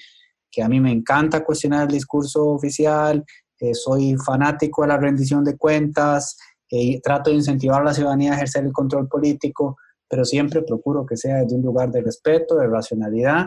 [0.50, 3.24] que a mí me encanta cuestionar el discurso oficial,
[3.58, 6.36] eh, soy fanático de la rendición de cuentas,
[6.68, 9.76] y trato de incentivar a la ciudadanía a ejercer el control político,
[10.08, 13.46] pero siempre procuro que sea desde un lugar de respeto, de racionalidad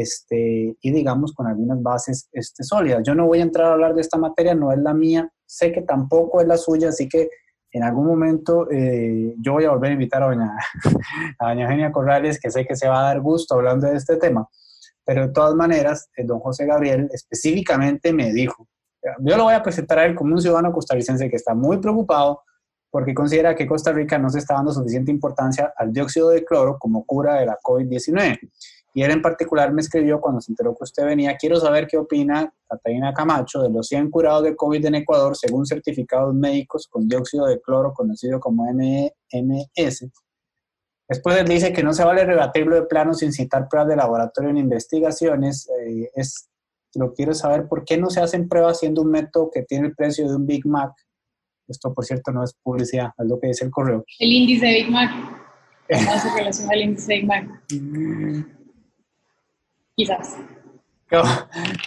[0.00, 3.02] este, y digamos con algunas bases este, sólidas.
[3.04, 5.72] Yo no voy a entrar a hablar de esta materia, no es la mía, sé
[5.72, 7.30] que tampoco es la suya, así que
[7.72, 10.56] en algún momento eh, yo voy a volver a invitar a doña,
[11.38, 14.16] a doña Eugenia Corrales, que sé que se va a dar gusto hablando de este
[14.16, 14.48] tema,
[15.04, 18.68] pero de todas maneras, el don José Gabriel específicamente me dijo,
[19.20, 22.42] yo lo voy a presentar a él como un ciudadano costarricense que está muy preocupado
[22.90, 26.78] porque considera que Costa Rica no se está dando suficiente importancia al dióxido de cloro
[26.78, 28.38] como cura de la COVID-19.
[28.94, 31.98] Y él en particular me escribió cuando se enteró que usted venía, quiero saber qué
[31.98, 37.06] opina Catalina Camacho de los 100 curados de COVID en Ecuador según certificados médicos con
[37.06, 40.10] dióxido de cloro conocido como MS.
[41.08, 44.50] Después él dice que no se vale rebatirlo de plano sin citar pruebas de laboratorio
[44.50, 45.68] en investigaciones.
[45.80, 46.50] Eh, es,
[46.94, 49.94] lo quiero saber por qué no se hacen pruebas siendo un método que tiene el
[49.94, 50.92] precio de un Big Mac.
[51.66, 54.04] Esto, por cierto, no es publicidad, es lo que dice el correo.
[54.18, 55.10] El índice de Big Mac.
[55.88, 58.57] ¿Cómo se relaciona al índice de Big Mac?
[59.98, 60.36] Quizás.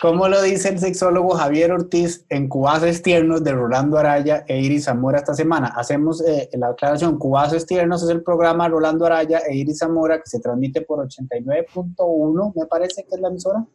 [0.02, 4.86] Como lo dice el sexólogo Javier Ortiz en Cubaces Tiernos de Rolando Araya e Iris
[4.86, 5.68] Zamora esta semana?
[5.68, 7.18] Hacemos eh, la aclaración.
[7.18, 12.54] Cubaces Tiernos es el programa Rolando Araya e Iris Zamora que se transmite por 89.1,
[12.56, 13.66] me parece que es la emisora.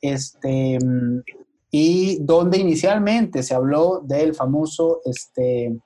[0.00, 0.78] Este,
[1.70, 5.78] y donde inicialmente se habló del famoso este,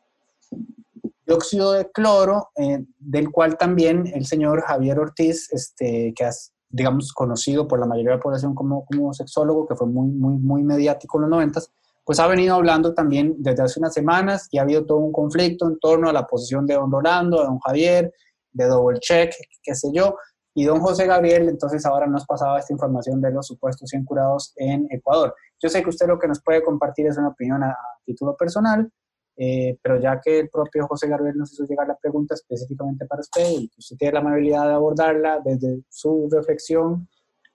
[1.27, 7.13] dióxido de cloro, eh, del cual también el señor Javier Ortiz, este, que hace digamos,
[7.13, 10.65] conocido por la mayoría de la población como, como sexólogo, que fue muy, muy, muy
[10.65, 11.71] mediático en los noventas,
[12.05, 15.69] pues ha venido hablando también desde hace unas semanas y ha habido todo un conflicto
[15.69, 18.13] en torno a la posición de don Rolando, de don Javier,
[18.51, 20.17] de Double Check, qué sé yo,
[20.53, 24.53] y don José Gabriel, entonces ahora nos pasaba esta información de los supuestos 100 curados
[24.57, 25.33] en Ecuador.
[25.63, 28.91] Yo sé que usted lo que nos puede compartir es una opinión a título personal,
[29.37, 33.21] eh, pero ya que el propio José Gabriel nos hizo llegar la pregunta específicamente para
[33.21, 37.09] usted y que usted tiene la amabilidad de abordarla desde su reflexión,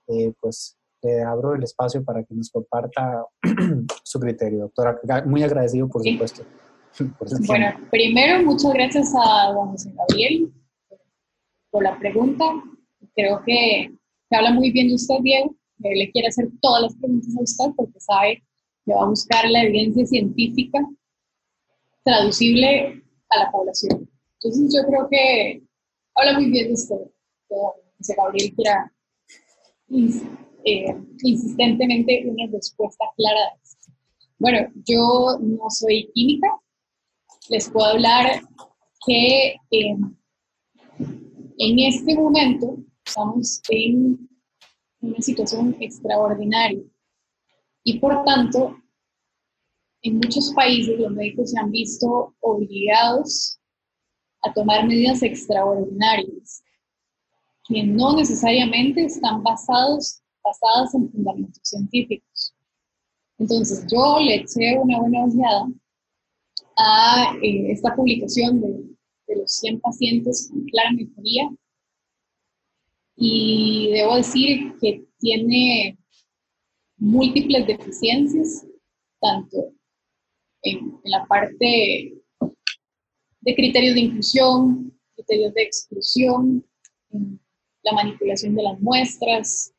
[0.08, 3.26] eh, pues le abro el espacio para que nos comparta
[4.04, 4.60] su criterio.
[4.60, 6.44] Doctora, muy agradecido, por supuesto.
[7.48, 10.52] bueno, primero, muchas gracias a don José Gabriel
[11.72, 12.46] por la pregunta.
[13.16, 13.94] Creo que,
[14.32, 15.56] habla muy bien de usted, Diego.
[15.82, 18.44] Él le quiere hacer todas las preguntas a usted porque sabe
[18.86, 20.80] que va a buscar la evidencia científica
[22.04, 24.10] traducible a la población.
[24.34, 25.64] Entonces yo creo que
[26.16, 27.12] habla muy bien de esto,
[27.50, 28.94] que Gabriel quiera
[30.66, 33.58] eh, insistentemente una respuesta clara.
[34.38, 36.48] Bueno, yo no soy química,
[37.50, 38.42] les puedo hablar
[39.06, 39.98] que eh,
[41.58, 44.30] en este momento estamos en
[45.02, 46.82] una situación extraordinaria
[47.84, 48.78] y por tanto
[50.02, 53.60] en muchos países los médicos se han visto obligados
[54.42, 56.64] a tomar medidas extraordinarias
[57.68, 62.54] que no necesariamente están basados, basadas en fundamentos científicos.
[63.38, 65.68] Entonces, yo le eché una buena ojeada
[66.78, 68.68] a eh, esta publicación de,
[69.28, 71.50] de, los 100 pacientes con clara mejoría
[73.16, 75.98] y debo decir que tiene
[76.98, 78.66] múltiples deficiencias,
[79.22, 79.74] tanto
[80.64, 82.14] en, la parte
[83.42, 86.66] de criterios de inclusión, criterios de exclusión,
[87.84, 89.74] la manipulación de las muestras,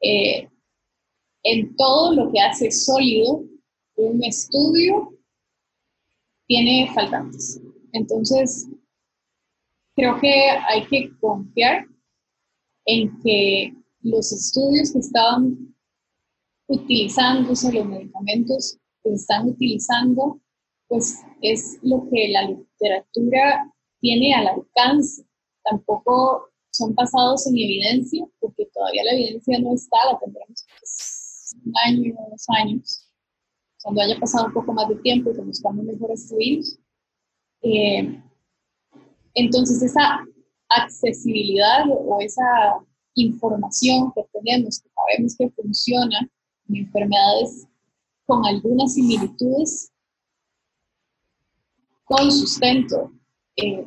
[0.00, 0.48] eh,
[1.42, 3.44] en todo lo que hace sólido
[3.96, 5.12] un estudio
[6.46, 7.60] tiene faltantes.
[7.92, 8.68] Entonces,
[9.94, 10.32] creo que
[10.68, 11.86] hay que confiar
[12.84, 15.74] en que los estudios que estaban
[16.68, 20.40] utilizándose, los medicamentos que se están utilizando,
[20.88, 25.24] pues es lo que la literatura tiene al alcance.
[25.64, 30.64] Tampoco son basados en evidencia, porque todavía la evidencia no está, la tendremos
[31.64, 33.08] un año, dos años,
[33.82, 36.78] cuando haya pasado un poco más de tiempo y conozcamos mejor virus.
[37.62, 38.20] Eh,
[39.34, 40.24] entonces, esa
[40.68, 42.80] accesibilidad o esa
[43.14, 46.28] información que tenemos, que sabemos que funciona
[46.68, 47.66] en enfermedades
[48.26, 49.92] con algunas similitudes,
[52.04, 53.12] con sustento
[53.56, 53.86] eh,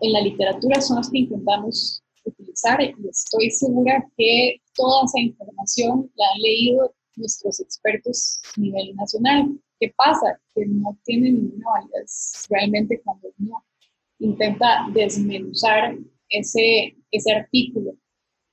[0.00, 6.10] en la literatura son las que intentamos utilizar y estoy segura que toda esa información
[6.14, 9.60] la han leído nuestros expertos a nivel nacional.
[9.78, 10.40] ¿Qué pasa?
[10.54, 13.64] Que no tiene ninguna validez realmente cuando uno
[14.18, 15.96] intenta desmenuzar
[16.28, 17.92] ese, ese artículo.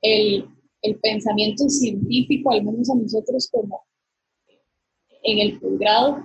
[0.01, 0.47] El,
[0.81, 3.85] el pensamiento científico, al menos a nosotros como
[5.23, 6.23] en el posgrado,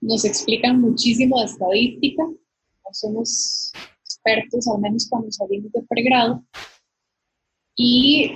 [0.00, 3.72] nos explican muchísimo de estadística, no somos
[4.04, 6.44] expertos, al menos cuando salimos de pregrado,
[7.76, 8.32] y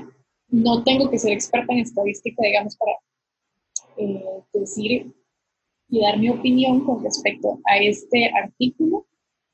[0.48, 2.92] no tengo que ser experta en estadística, digamos, para
[3.96, 5.14] eh, decir
[5.88, 9.06] y dar mi opinión con respecto a este artículo,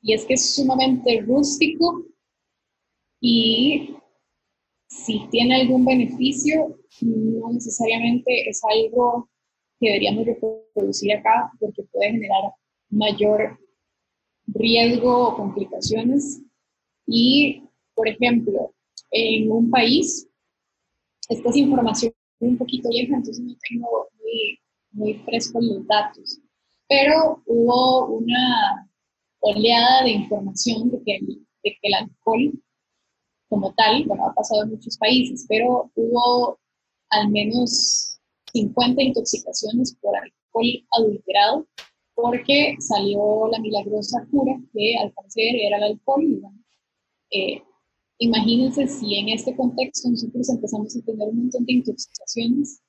[0.02, 2.04] y es que es sumamente rústico
[3.20, 3.96] y
[4.88, 9.28] si tiene algún beneficio, no necesariamente es algo
[9.80, 12.52] que deberíamos reproducir acá porque puede generar
[12.90, 13.58] mayor
[14.46, 16.42] riesgo o complicaciones.
[17.06, 18.74] Y, por ejemplo,
[19.10, 20.28] en un país,
[21.28, 24.60] esta es información un poquito vieja, entonces no tengo muy,
[24.92, 26.40] muy frescos los datos,
[26.88, 28.88] pero hubo una
[29.40, 32.52] oleada de información de que, de que el alcohol
[33.48, 36.58] como tal, bueno, ha pasado en muchos países, pero hubo
[37.10, 38.19] al menos
[38.52, 41.66] 50 intoxicaciones por alcohol adulterado
[42.14, 46.42] porque salió la milagrosa cura que al parecer era el alcohol.
[47.30, 47.62] Eh,
[48.18, 52.82] imagínense si en este contexto nosotros empezamos a tener un montón de intoxicaciones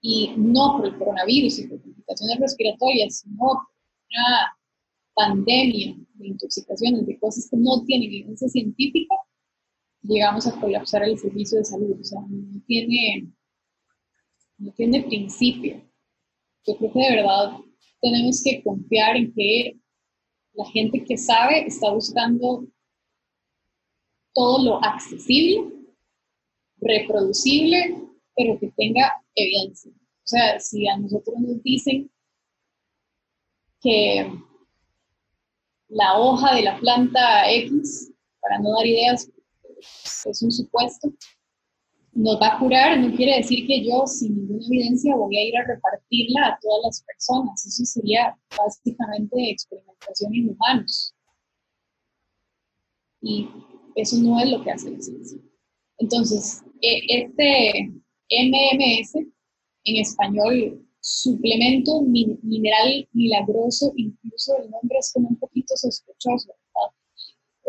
[0.00, 4.56] y no por el coronavirus y por complicaciones respiratorias, sino por una
[5.14, 9.14] pandemia de intoxicaciones, de cosas que no tienen evidencia científica,
[10.02, 11.96] llegamos a colapsar el servicio de salud.
[12.00, 13.32] O sea, no tiene,
[14.58, 15.82] no tiene principio.
[16.66, 17.58] Yo creo que de verdad
[18.00, 19.76] tenemos que confiar en que
[20.54, 22.66] la gente que sabe está buscando
[24.34, 25.72] todo lo accesible,
[26.78, 27.96] reproducible,
[28.34, 29.92] pero que tenga evidencia.
[29.92, 32.10] O sea, si a nosotros nos dicen
[33.80, 34.30] que
[35.88, 39.30] la hoja de la planta X, para no dar ideas,
[40.24, 41.12] es un supuesto,
[42.16, 45.56] nos va a curar, no quiere decir que yo sin ninguna evidencia voy a ir
[45.56, 47.66] a repartirla a todas las personas.
[47.66, 51.14] Eso sería básicamente experimentación en humanos.
[53.20, 53.48] Y
[53.96, 55.38] eso no es lo que hace la ciencia.
[55.98, 57.92] Entonces, e, este
[58.30, 59.14] MMS,
[59.84, 66.52] en español, suplemento mineral milagroso, incluso el nombre es como un poquito sospechoso,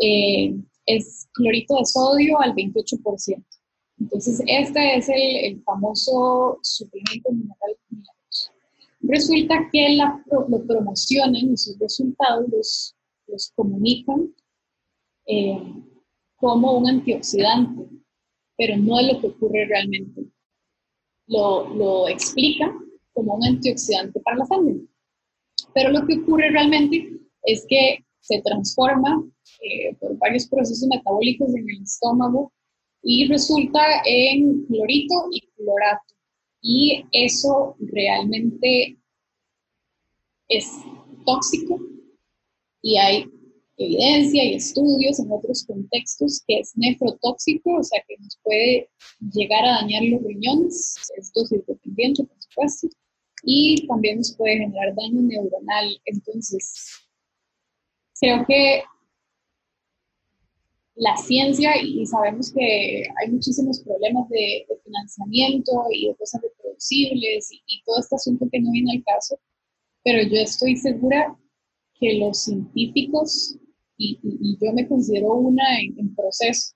[0.00, 0.54] eh,
[0.86, 3.44] es clorito de sodio al 28%.
[4.00, 8.52] Entonces, este es el, famoso suplemento mineral milagroso.
[9.00, 12.96] Resulta que la, lo promocionan y sus resultados los,
[13.26, 14.32] los comunican
[15.26, 15.60] eh,
[16.36, 17.88] como un antioxidante,
[18.56, 20.22] pero no es lo que ocurre realmente.
[21.26, 22.72] Lo, lo explica
[23.12, 24.76] como un antioxidante para la sangre.
[25.74, 29.24] Pero lo que ocurre realmente es que se transforma
[29.62, 32.52] eh, por varios procesos metabólicos en el estómago
[33.10, 36.14] y resulta en clorito y clorato.
[36.60, 38.98] Y eso realmente
[40.48, 40.70] es
[41.24, 41.80] tóxico
[42.82, 43.24] y hay
[43.78, 48.90] evidencia y estudios en otros contextos que es nefrotóxico, o sea que nos puede
[49.32, 52.88] llegar a dañar los riñones, es dosis dependiente, por supuesto,
[53.42, 55.98] y también nos puede generar daño neuronal.
[56.04, 56.90] Entonces,
[58.20, 58.82] creo que
[60.98, 67.82] la ciencia, y sabemos que hay muchísimos problemas de, financiamiento y de cosas reproducibles y,
[67.84, 69.38] todo este asunto que no viene al caso,
[70.02, 71.38] pero yo estoy segura
[72.00, 73.56] que los científicos
[73.96, 74.18] y,
[74.60, 76.74] yo me considero una en, proceso.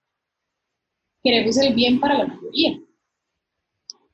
[1.22, 2.80] Queremos el bien para la mayoría,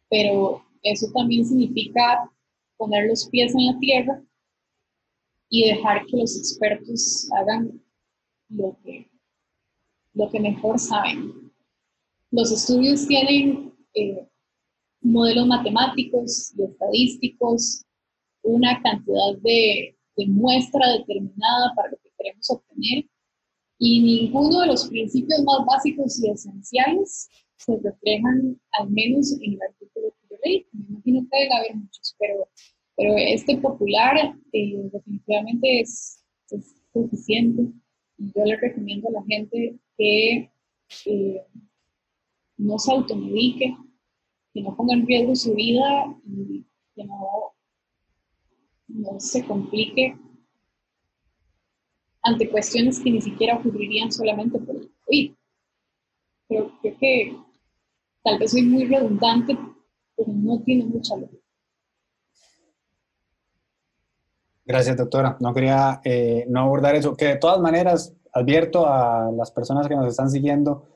[0.09, 2.31] pero eso también significa
[2.79, 4.23] poner los pies en la tierra
[5.51, 7.83] y dejar que los expertos hagan
[8.49, 9.11] lo que,
[10.19, 11.33] lo que mejor saben.
[12.31, 14.29] Los estudios tienen eh,
[15.01, 17.85] modelos matemáticos y estadísticos,
[18.43, 23.05] una cantidad de, de muestra determinada para lo que queremos obtener
[23.79, 29.59] y ninguno de los principios más básicos y esenciales se reflejan al menos en el
[29.63, 30.67] artículo que yo leí.
[30.73, 32.49] Me imagino que debe haber muchos, pero,
[32.97, 37.71] pero este popular eh, definitivamente es, es, suficiente
[38.17, 40.51] y yo le recomiendo a la gente que
[41.07, 41.47] eh,
[42.57, 43.77] no se automedique,
[44.55, 46.65] que no ponga en riesgo su vida y
[46.95, 47.53] que no,
[48.89, 50.17] no se complique
[52.23, 55.35] ante cuestiones que ni siquiera ocurrirían solamente por el COVID.
[56.49, 57.37] Creo que
[58.23, 59.57] tal vez soy muy redundante,
[60.17, 61.43] pero no tiene mucha lógica.
[64.69, 65.39] Gracias, doctora.
[65.41, 69.97] No quería eh, no abordar eso, que de todas maneras advierto a las personas que
[69.97, 70.89] nos están siguiendo,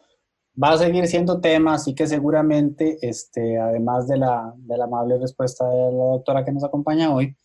[0.62, 5.18] va a seguir siendo tema, así que seguramente, este, además de la, de la amable
[5.18, 7.36] respuesta de la doctora que nos acompaña hoy,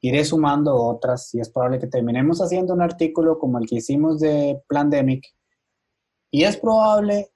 [0.00, 4.20] iré sumando otras y es probable que terminemos haciendo un artículo como el que hicimos
[4.20, 5.24] de Plandemic
[6.30, 7.30] y es probable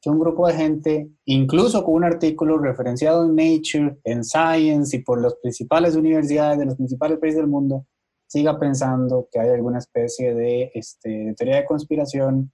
[0.00, 5.02] que un grupo de gente, incluso con un artículo referenciado en Nature, en Science y
[5.02, 7.84] por las principales universidades de los principales países del mundo,
[8.28, 12.52] siga pensando que hay alguna especie de, este, teoría de conspiración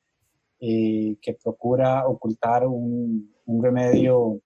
[0.60, 4.40] eh, que procura ocultar un, un remedio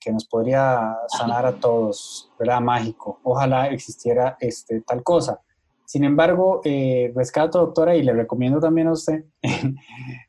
[0.00, 2.60] que nos podría sanar a todos, ¿verdad?
[2.60, 3.18] Mágico.
[3.24, 5.40] Ojalá existiera este, tal cosa.
[5.90, 9.24] Sin embargo, eh, rescato, doctora, y le recomiendo también a usted,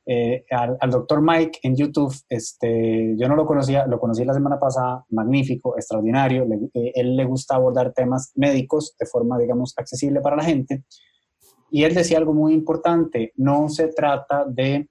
[0.08, 2.16] eh, al, doctor Mike en YouTube.
[2.30, 6.46] Este, yo no lo conocía, lo conocí la semana pasada, magnífico, extraordinario.
[6.46, 10.84] Le, eh, él le gusta abordar temas médicos de forma, digamos, accesible para la gente.
[11.70, 14.90] Y él decía algo muy importante, no se trata de,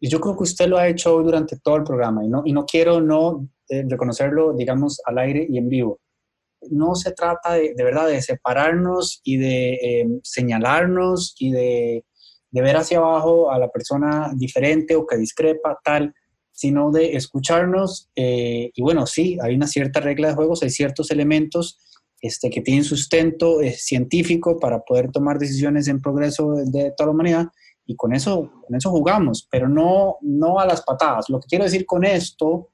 [0.00, 2.54] y yo creo que usted lo ha hecho durante todo el programa, y no, y
[2.54, 6.00] no quiero no reconocerlo, digamos, al aire y en vivo.
[6.70, 12.04] No se trata de, de verdad de separarnos y de eh, señalarnos y de,
[12.50, 16.14] de, ver hacia abajo a la persona diferente o que discrepa, tal,
[16.52, 18.10] sino de escucharnos.
[18.16, 21.78] Eh, y bueno, sí, hay una cierta regla de juegos, hay ciertos elementos
[22.20, 27.12] este, que tienen sustento científico para poder tomar decisiones en progreso de, de toda la
[27.12, 27.46] humanidad
[27.86, 31.26] y con eso, con eso jugamos, pero no, no a las patadas.
[31.28, 32.68] Lo que quiero decir con esto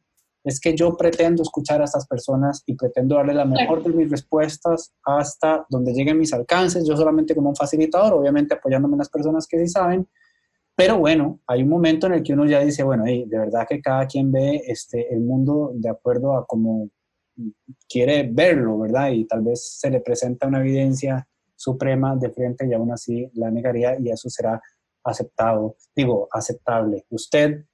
[0.45, 4.11] es que yo pretendo escuchar a estas personas y pretendo darle la mejor de mis
[4.11, 9.09] respuestas hasta donde lleguen mis alcances, yo solamente como un facilitador, obviamente apoyándome en las
[9.09, 10.09] personas que sí saben,
[10.75, 13.81] pero bueno, hay un momento en el que uno ya dice, bueno, de verdad que
[13.81, 16.89] cada quien ve este, el mundo de acuerdo a cómo
[17.89, 19.11] quiere verlo, ¿verdad?
[19.11, 23.51] Y tal vez se le presenta una evidencia suprema de frente y aún así la
[23.51, 24.61] negaría y eso será
[25.05, 27.05] aceptado, digo, aceptable.
[27.11, 27.65] Usted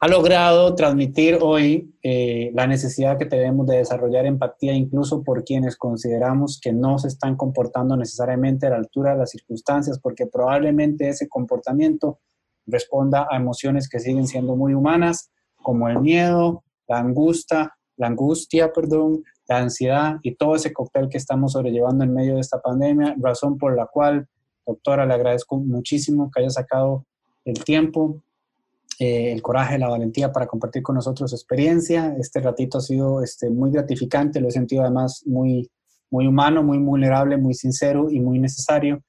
[0.00, 5.76] ha logrado transmitir hoy eh, la necesidad que tenemos de desarrollar empatía incluso por quienes
[5.76, 11.08] consideramos que no se están comportando necesariamente a la altura de las circunstancias, porque probablemente
[11.08, 12.20] ese comportamiento
[12.66, 18.72] responda a emociones que siguen siendo muy humanas, como el miedo, la angustia, la angustia,
[18.72, 23.16] perdón, la ansiedad y todo ese cóctel que estamos sobrellevando en medio de esta pandemia,
[23.18, 24.28] razón por la cual,
[24.64, 27.04] doctora, le agradezco muchísimo que haya sacado
[27.44, 28.22] el tiempo
[28.98, 32.16] eh, el coraje, la valentía para compartir con nosotros su experiencia.
[32.18, 35.70] Este ratito ha sido este, muy gratificante, lo he sentido además muy,
[36.10, 39.02] muy humano, muy vulnerable, muy sincero y muy necesario.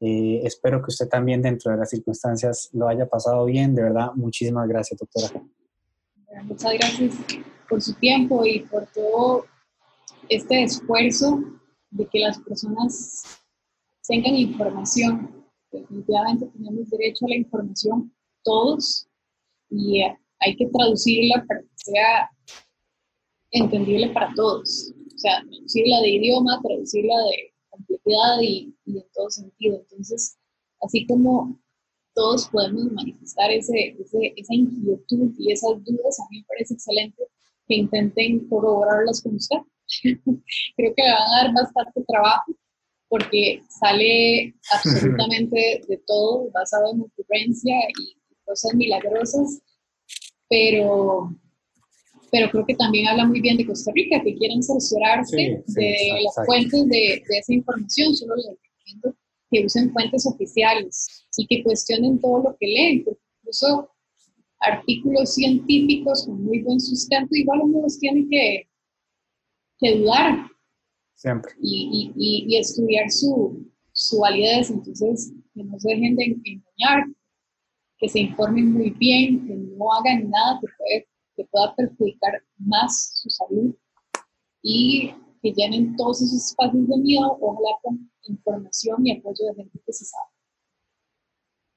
[0.00, 3.76] Eh, espero que usted también dentro de las circunstancias lo haya pasado bien.
[3.76, 5.44] De verdad, muchísimas gracias, doctora.
[6.42, 7.14] Muchas gracias
[7.68, 9.44] por su tiempo y por todo
[10.28, 11.40] este esfuerzo
[11.90, 13.22] de que las personas
[14.08, 15.44] tengan información.
[15.70, 18.12] Definitivamente tenemos derecho a la información
[18.44, 19.06] todos
[19.70, 22.30] y hay que traducirla para que sea
[23.52, 24.92] entendible para todos.
[25.14, 29.78] O sea, traducirla de idioma, traducirla de, complejidad y, y en todo sentido.
[29.80, 30.36] Entonces,
[30.80, 31.58] así como
[32.14, 37.22] todos podemos manifestar ese, ese, esa inquietud y esas dudas, a mí me parece excelente
[37.66, 39.58] que intenten corroborarlas con usted.
[40.04, 42.52] Creo que le van a dar bastante trabajo
[43.08, 48.16] porque sale absolutamente de todo, basado en ocurrencia y
[48.52, 49.60] cosas milagrosas,
[50.48, 51.34] pero,
[52.30, 55.80] pero creo que también habla muy bien de Costa Rica, que quieren cerciorarse Sí, sí,
[55.80, 59.16] de exacto, las fuentes de, de esa información, solo les recomiendo
[59.50, 63.90] que usen fuentes oficiales y que cuestionen todo lo que leen, porque incluso
[64.60, 68.68] artículos científicos con muy buen sustento, igual uno los tiene que,
[69.78, 70.46] que dudar
[71.14, 71.52] Siempre.
[71.62, 74.70] y, y- y- y estudiar su, su validez.
[74.70, 77.06] Entonces, que no se dejen de engañar,
[78.02, 83.12] que se informen muy bien, que no hagan nada que, puede, que pueda perjudicar más
[83.22, 83.72] su salud
[84.60, 89.80] y que llenen todos esos espacios de miedo, ojalá con información y apoyo de gente
[89.86, 90.24] que se sabe.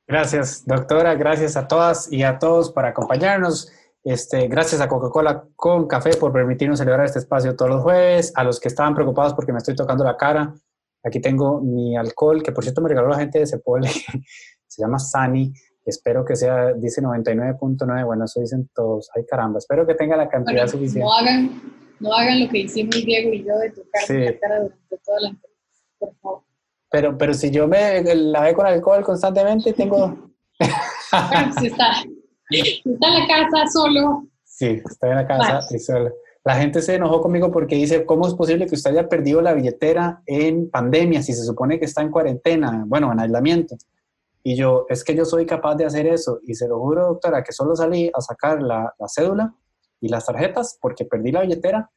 [0.07, 1.13] Gracias, doctora.
[1.13, 3.71] Gracias a todas y a todos por acompañarnos.
[4.03, 8.33] Este, gracias a Coca-Cola con café por permitirnos celebrar este espacio todos los jueves.
[8.35, 10.55] A los que estaban preocupados porque me estoy tocando la cara,
[11.03, 13.89] aquí tengo mi alcohol, que por cierto me regaló la gente de Cepole.
[14.67, 15.53] Se llama Sani.
[15.85, 18.05] Espero que sea, dice 99.9.
[18.05, 19.09] Bueno, eso dicen todos.
[19.15, 19.59] Ay, caramba.
[19.59, 20.99] Espero que tenga la cantidad Bueno, suficiente.
[21.05, 21.61] no hagan,
[21.99, 24.17] no hagan lo que hicimos Diego y yo de tocarme Sí.
[24.19, 25.35] la cara durante toda la
[25.99, 26.41] por favor.
[26.91, 30.07] Pero, pero si yo me lavé con alcohol constantemente, tengo.
[30.57, 31.93] Bueno, si está,
[32.49, 35.65] si está en la casa solo, Sí, estoy en la casa Vale.
[35.71, 36.11] y sola.
[36.45, 39.53] La gente se enojó conmigo porque dice, ¿cómo es posible que usted haya perdido la
[39.53, 43.75] billetera en pandemia si se supone que está en cuarentena, bueno, en aislamiento?
[44.47, 46.39] Y yo, es que yo soy capaz de hacer eso.
[46.45, 49.55] Y se lo juro, doctora, que solo salí a sacar la, la cédula
[49.99, 51.89] y las tarjetas porque perdí la billetera.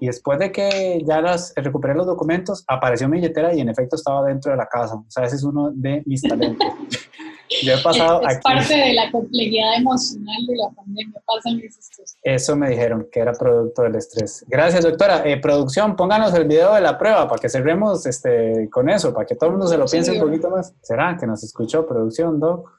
[0.00, 3.96] Y después de que ya las recuperé los documentos, apareció mi billetera y en efecto
[3.96, 4.96] estaba dentro de la casa.
[4.96, 6.68] O sea, ese es uno de mis talentos.
[7.62, 8.42] yo he pasado es, es aquí.
[8.42, 12.18] parte de la complejidad emocional de la pandemia, pasan cosas.
[12.22, 14.44] Eso me dijeron que era producto del estrés.
[14.48, 15.22] Gracias, doctora.
[15.24, 19.26] Eh, producción, pónganos el video de la prueba para que cerremos este, con eso, para
[19.26, 20.74] que todo el mundo se lo Sí, piense un poquito más.
[20.82, 22.70] ¿Será que nos escuchó producción, Doc?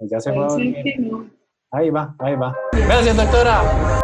[0.00, 1.28] Ya se fue que no.
[1.70, 2.56] Ahí va, ahí va.
[2.72, 4.00] Gracias, doctora.